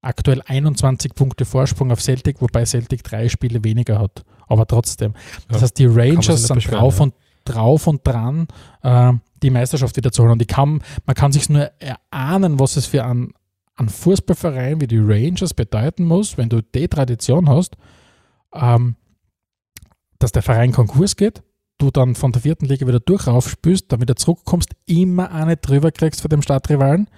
[0.00, 4.24] aktuell 21 Punkte Vorsprung auf Celtic, wobei Celtic drei Spiele weniger hat.
[4.46, 5.14] Aber trotzdem.
[5.48, 7.04] Das ja, heißt, die Rangers sind drauf, ja.
[7.04, 8.46] und, drauf und dran,
[8.82, 10.32] äh, die Meisterschaft wieder zu holen.
[10.32, 13.32] Und kann, man kann sich nur erahnen, was es für einen,
[13.76, 17.76] einen Fußballverein wie die Rangers bedeuten muss, wenn du die Tradition hast,
[18.54, 18.96] ähm,
[20.18, 21.42] dass der Verein Konkurs geht,
[21.78, 26.22] du dann von der vierten Liga wieder durchraufspürst, dann wieder zurückkommst, immer eine drüber kriegst
[26.22, 27.08] für den Stadtrivalen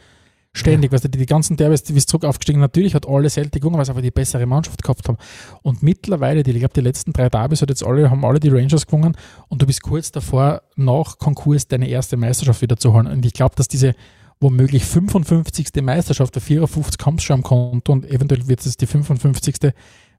[0.52, 0.94] Ständig, ja.
[0.94, 2.58] weißt du, die, die ganzen Derbys, die ist zurück aufgestiegen.
[2.58, 5.16] Natürlich hat alle Celtic gewonnen, weil sie einfach die bessere Mannschaft gehabt haben.
[5.62, 8.48] Und mittlerweile, die, ich glaube, die letzten drei Derbys hat jetzt alle, haben alle die
[8.48, 9.16] Rangers gewonnen
[9.48, 13.06] und du bist kurz davor, nach Konkurs deine erste Meisterschaft wieder zu holen.
[13.06, 13.94] Und ich glaube, dass diese
[14.40, 15.68] womöglich 55.
[15.82, 19.72] Meisterschaft, der 54 kommt schon am Konto und eventuell wird es die 55.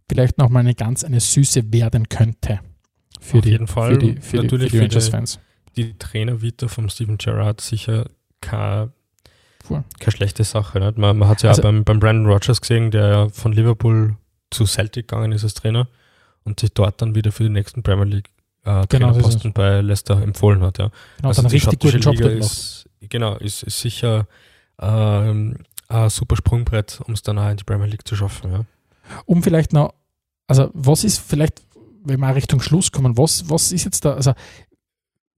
[0.07, 2.61] vielleicht nochmal eine ganz eine Süße werden könnte.
[3.19, 3.93] Für Auf die, jeden Fall.
[3.93, 5.39] Für die, für Natürlich die, für die Rangers-Fans.
[5.75, 8.05] Die Trainer-Vita vom Steven Gerrard sicher
[8.39, 8.91] kein
[9.71, 9.83] Voll.
[9.99, 10.79] Keine schlechte Sache.
[10.79, 10.97] Nicht?
[10.97, 13.53] Man, man hat es ja also, auch beim, beim Brandon Rogers gesehen, der ja von
[13.53, 14.15] Liverpool
[14.49, 15.87] zu Celtic gegangen ist als Trainer
[16.43, 18.29] und sich dort dann wieder für die nächsten Premier League
[18.63, 20.77] äh, genau, Trainerposten bei Leicester empfohlen hat.
[20.77, 20.91] Ja.
[21.17, 24.27] Genau, also dann richtig guten Job Liga ist, Genau, ist, ist sicher
[24.79, 25.57] ähm,
[25.87, 28.51] ein super Sprungbrett, um es dann auch in die Premier League zu schaffen.
[28.51, 28.65] Ja.
[29.25, 29.93] Um vielleicht noch,
[30.47, 31.61] also was ist vielleicht,
[32.03, 34.33] wenn wir Richtung Schluss kommen, was, was ist jetzt da, also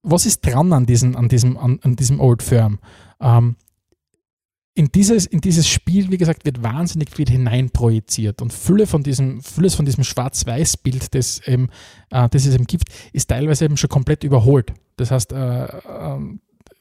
[0.03, 2.79] was ist dran an, diesen, an, diesem, an, an diesem Old Firm?
[3.21, 3.55] Ähm,
[4.75, 9.41] in dieses, in dieses Spiel, wie gesagt, wird wahnsinnig viel hineinprojiziert und Fülle von diesem,
[9.41, 11.69] diesem Schwarz-Weiß-Bild, das, ähm,
[12.09, 14.73] äh, das es eben gibt, ist teilweise eben schon komplett überholt.
[14.95, 16.19] Das heißt, äh, äh,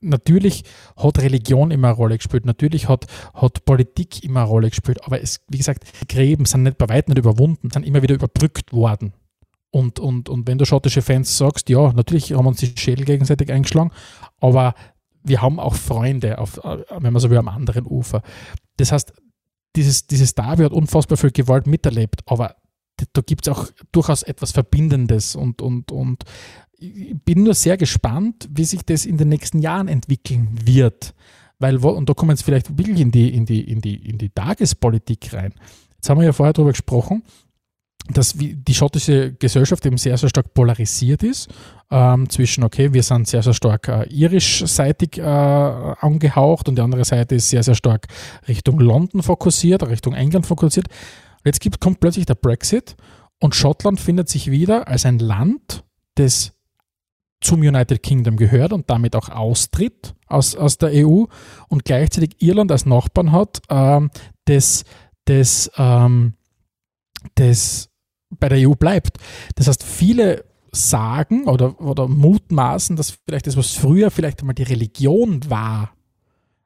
[0.00, 0.64] natürlich
[0.96, 5.20] hat Religion immer eine Rolle gespielt, natürlich hat, hat Politik immer eine Rolle gespielt, aber
[5.20, 8.72] es, wie gesagt, die Gräben sind nicht bei weitem nicht überwunden, sind immer wieder überbrückt
[8.72, 9.12] worden.
[9.70, 13.50] Und, und, und wenn du schottische Fans sagst, ja, natürlich haben uns die Schädel gegenseitig
[13.50, 13.90] eingeschlagen,
[14.38, 14.74] aber
[15.24, 18.22] wir haben auch Freunde, auf, wenn man so will, am anderen Ufer.
[18.76, 19.12] Das heißt,
[19.76, 22.56] dieses, dieses Derby hat unfassbar viel Gewalt miterlebt, aber
[23.12, 26.24] da gibt es auch durchaus etwas Verbindendes und, und, und
[26.78, 31.14] ich bin nur sehr gespannt, wie sich das in den nächsten Jahren entwickeln wird.
[31.58, 34.18] Weil, und da kommen wir jetzt vielleicht wirklich in die, in die, in die, in
[34.18, 35.54] die Tagespolitik rein.
[35.94, 37.22] Jetzt haben wir ja vorher darüber gesprochen,
[38.08, 41.48] dass die schottische Gesellschaft eben sehr, sehr stark polarisiert ist
[41.90, 47.04] ähm, zwischen, okay, wir sind sehr, sehr stark äh, irischseitig äh, angehaucht und die andere
[47.04, 48.08] Seite ist sehr, sehr stark
[48.48, 50.86] Richtung London fokussiert, Richtung England fokussiert.
[51.44, 52.96] Jetzt gibt, kommt plötzlich der Brexit
[53.40, 55.84] und Schottland findet sich wieder als ein Land,
[56.16, 56.52] das
[57.40, 61.24] zum United Kingdom gehört und damit auch austritt aus, aus der EU
[61.68, 64.10] und gleichzeitig Irland als Nachbarn hat, ähm,
[64.44, 64.84] das,
[65.24, 66.34] das, ähm,
[67.34, 67.90] das
[68.38, 69.18] bei der EU bleibt.
[69.54, 74.62] Das heißt, viele sagen oder, oder mutmaßen, dass vielleicht das, was früher vielleicht einmal die
[74.62, 75.92] Religion war,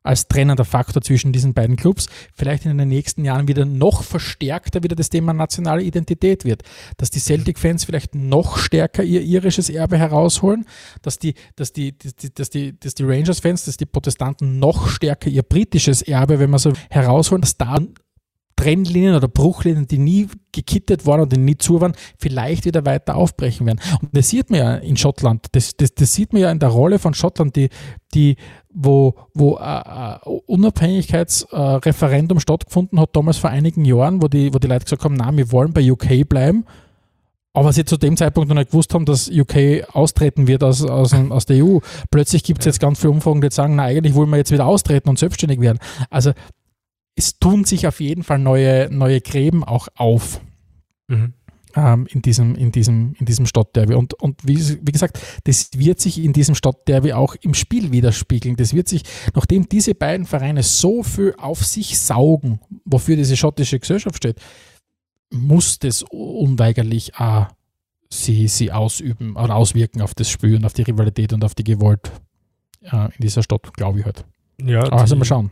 [0.06, 4.82] als trennender Faktor zwischen diesen beiden Clubs, vielleicht in den nächsten Jahren wieder noch verstärkter
[4.82, 6.62] wieder das Thema nationale Identität wird.
[6.96, 10.64] Dass die Celtic-Fans vielleicht noch stärker ihr irisches Erbe herausholen,
[11.02, 15.28] dass die, dass die, dass die, dass die, die Rangers-Fans, dass die Protestanten noch stärker
[15.28, 17.78] ihr britisches Erbe, wenn man so herausholen, dass da
[18.66, 23.14] Trennlinien oder Bruchlinien, die nie gekittet waren und die nie zu waren, vielleicht wieder weiter
[23.14, 23.78] aufbrechen werden.
[24.02, 25.46] Und das sieht man ja in Schottland.
[25.52, 27.68] Das, das, das sieht man ja in der Rolle von Schottland, die,
[28.12, 28.36] die
[28.74, 34.66] wo, wo äh, Unabhängigkeitsreferendum äh, stattgefunden hat, damals vor einigen Jahren, wo die, wo die
[34.66, 36.64] Leute gesagt haben, na, wir wollen bei UK bleiben.
[37.52, 41.14] Aber sie zu dem Zeitpunkt noch nicht gewusst haben, dass UK austreten wird aus, aus,
[41.14, 41.78] aus der EU.
[42.10, 44.66] Plötzlich gibt es jetzt ganz viele Umfragen, die sagen, na, eigentlich wollen wir jetzt wieder
[44.66, 45.78] austreten und selbstständig werden.
[46.10, 46.32] Also
[47.16, 50.40] es tun sich auf jeden Fall neue, neue Gräben auch auf.
[51.08, 51.32] Mhm.
[51.74, 53.94] Ähm, in diesem, in diesem, in diesem Stadtderby.
[53.94, 58.56] Und, und wie, wie gesagt, das wird sich in diesem Stadtderby auch im Spiel widerspiegeln.
[58.56, 59.02] Das wird sich,
[59.34, 64.40] nachdem diese beiden Vereine so viel auf sich saugen, wofür diese schottische Gesellschaft steht,
[65.30, 67.48] muss das unweigerlich auch
[68.08, 71.64] sie, sie ausüben oder auswirken auf das Spiel und auf die Rivalität und auf die
[71.64, 72.10] Gewalt
[72.82, 74.24] äh, in dieser Stadt, glaube ich halt.
[74.62, 75.50] Ja, also mal schauen.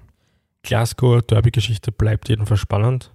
[0.64, 3.12] Glasgow Derby-Geschichte bleibt jedenfalls spannend.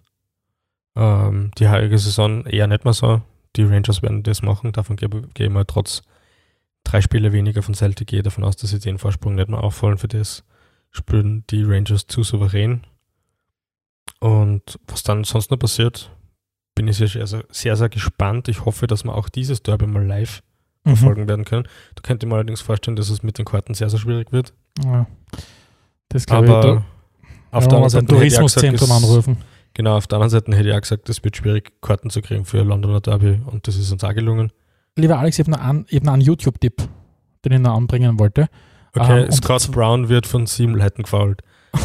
[0.96, 3.22] Ähm, die heutige Saison eher nicht mehr so.
[3.56, 4.72] Die Rangers werden das machen.
[4.72, 6.02] Davon gehe ich mal trotz
[6.84, 9.98] drei Spiele weniger von Celtic gehe davon aus, dass sie den Vorsprung nicht mehr auffallen.
[9.98, 10.44] Für das
[10.92, 12.86] spielen die Rangers zu souverän.
[14.20, 16.12] Und was dann sonst noch passiert,
[16.76, 18.48] bin ich sehr, sehr, sehr, sehr gespannt.
[18.48, 20.42] Ich hoffe, dass wir auch dieses Derby mal live
[20.84, 20.96] mhm.
[20.96, 21.68] verfolgen werden können.
[21.96, 24.54] Da könnte ich mir allerdings vorstellen, dass es mit den Karten sehr, sehr schwierig wird.
[24.84, 25.08] Ja,
[26.10, 26.52] das glaube ich.
[26.52, 26.86] Aber
[27.52, 29.38] auf ja, der anderen Seite Tourismuszentrum anrufen.
[29.74, 32.46] Genau, auf der anderen Seite hätte ich auch gesagt, es wird schwierig, Karten zu kriegen
[32.46, 34.52] für Londoner Derby und das ist uns auch gelungen.
[34.96, 36.88] Lieber Alex, ich habe noch einen, einen YouTube-Tipp,
[37.46, 38.48] den ich noch anbringen wollte.
[38.96, 41.42] Okay, ähm, Scott Brown wird von sieben Leuten gefault.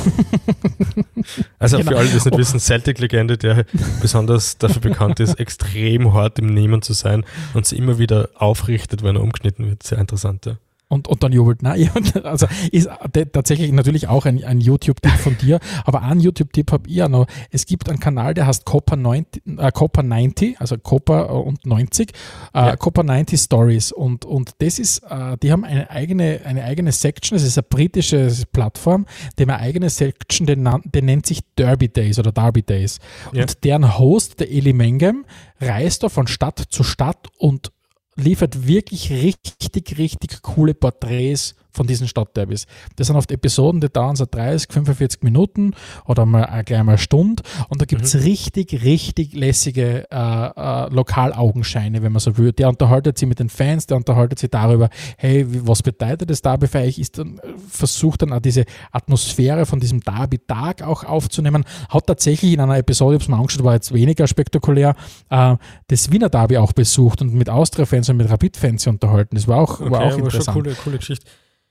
[1.59, 1.91] also genau.
[1.91, 3.67] für alle, die es nicht wissen, Celtic-Legende, der
[4.01, 9.03] besonders dafür bekannt ist, extrem hart im Nehmen zu sein und sie immer wieder aufrichtet,
[9.03, 9.83] wenn er umgeschnitten wird.
[9.83, 10.57] Sehr interessant, ja.
[10.95, 11.61] Und, und dann jubelt.
[11.63, 11.91] Nein,
[12.23, 12.89] also ist
[13.33, 17.27] tatsächlich natürlich auch ein, ein YouTube-Tipp von dir, aber einen YouTube-Tipp habe ich ja noch.
[17.51, 22.11] Es gibt einen Kanal, der heißt Copper 90, äh, Copper 90 also Copper und 90,
[22.11, 22.77] äh, ja.
[22.77, 23.91] Copper 90 Stories.
[23.91, 27.65] Und, und das ist, äh, die haben eine eigene, eine eigene Section, das ist eine
[27.69, 30.57] britische Plattform, die haben eine eigene Section, die,
[30.91, 33.01] die nennt sich Derby Days oder Derby Days.
[33.33, 33.43] Ja.
[33.43, 35.25] Und deren Host, der Eli Mengem,
[35.61, 37.73] reist da von Stadt zu Stadt und
[38.17, 42.67] liefert wirklich richtig, richtig coole Porträts von diesen Stadtderbys.
[42.97, 45.75] Das sind oft Episoden, die dauern so 30, 45 Minuten
[46.07, 48.21] oder mal äh, gleich mal eine Stunde und da gibt es mhm.
[48.21, 52.53] richtig, richtig lässige äh, äh, Lokalaugenscheine, wenn man so will.
[52.53, 56.67] Der unterhaltet sich mit den Fans, der unterhaltet sich darüber, hey, was bedeutet das Derby
[56.67, 56.99] für euch?
[56.99, 61.65] Ist dann, versucht dann auch diese Atmosphäre von diesem Derby-Tag auch aufzunehmen.
[61.89, 64.95] Hat tatsächlich in einer Episode, ich habe es mir angeschaut, war jetzt weniger spektakulär,
[65.31, 65.57] äh,
[65.89, 69.35] das Wiener Derby auch besucht und mit Austria-Fans und mit Rapid-Fans unterhalten.
[69.35, 70.45] Das war auch, okay, war auch interessant.
[70.45, 71.27] Schon coole, coole Geschichte.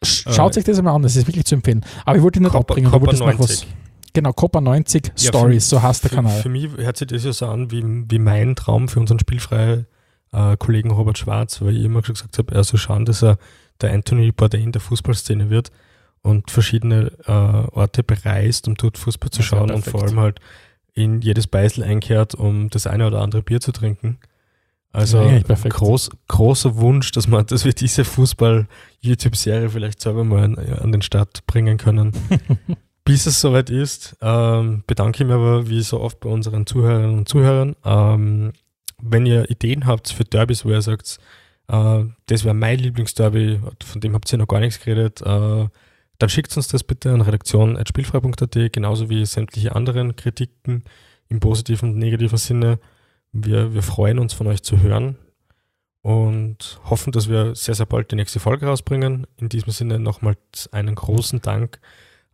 [0.06, 1.86] Schaut äh, sich das einmal an, das ist wirklich zu empfehlen.
[2.06, 3.66] Aber ich wollte ihn nicht Copper, abbringen, Copper du was.
[4.14, 6.42] Genau, Copper 90 ja, Stories, so heißt der für, Kanal.
[6.42, 9.88] Für mich hört sich das ja so an wie, wie mein Traum für unseren spielfreien
[10.32, 13.38] äh, Kollegen Robert Schwarz, weil ich immer schon gesagt habe, er soll schauen, dass er
[13.82, 15.72] der Anthony Bourdain der Fußballszene wird
[16.22, 20.40] und verschiedene äh, Orte bereist, um dort Fußball zu schauen und vor allem halt
[20.94, 24.20] in jedes Beisel einkehrt, um das eine oder andere Bier zu trinken.
[24.94, 25.28] Also
[25.70, 31.02] groß, großer Wunsch, dass, man, dass wir diese Fußball-YouTube-Serie vielleicht selber mal an, an, den
[31.02, 32.14] Start bringen können.
[33.04, 37.18] Bis es soweit ist, ähm, bedanke ich mich aber wie so oft bei unseren Zuhörerinnen
[37.18, 37.76] und Zuhörern.
[37.84, 38.54] Ähm,
[39.02, 41.18] wenn ihr Ideen habt für Derbys, wo ihr sagt,
[41.70, 45.68] äh, das wäre mein Lieblingsderby, von dem habt ihr noch gar nichts geredet, äh,
[46.20, 50.84] dann schickt uns das bitte an redaktion.spielfrei.at, genauso wie sämtliche anderen Kritiken
[51.30, 52.80] im positiven und negativen Sinne.
[53.34, 55.18] Wir, wir freuen uns von euch zu hören
[56.04, 59.26] und hoffen, dass wir sehr, sehr bald die nächste Folge rausbringen.
[59.38, 61.80] In diesem Sinne nochmals einen großen Dank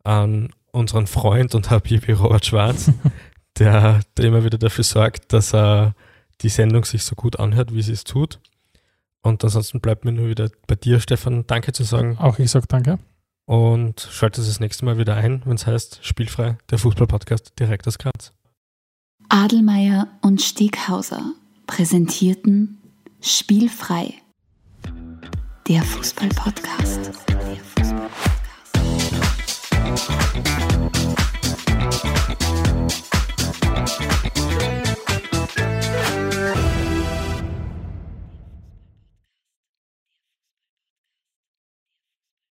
[0.03, 2.91] an unseren Freund und Habibi Robert Schwarz,
[3.57, 5.95] der, der immer wieder dafür sorgt, dass er
[6.41, 8.39] die Sendung sich so gut anhört, wie sie es tut.
[9.21, 12.17] Und ansonsten bleibt mir nur wieder bei dir, Stefan, Danke zu sagen.
[12.17, 12.99] Auch ich sage danke.
[13.45, 17.97] Und schaltet das nächste Mal wieder ein, wenn es heißt Spielfrei, der Fußballpodcast direkt aus
[17.97, 18.31] Graz.
[19.29, 21.33] Adelmeier und Steghauser
[21.67, 22.81] präsentierten
[23.21, 24.15] Spielfrei,
[25.67, 27.11] der Fußballpodcast.
[27.27, 30.48] Der Fußballpodcast.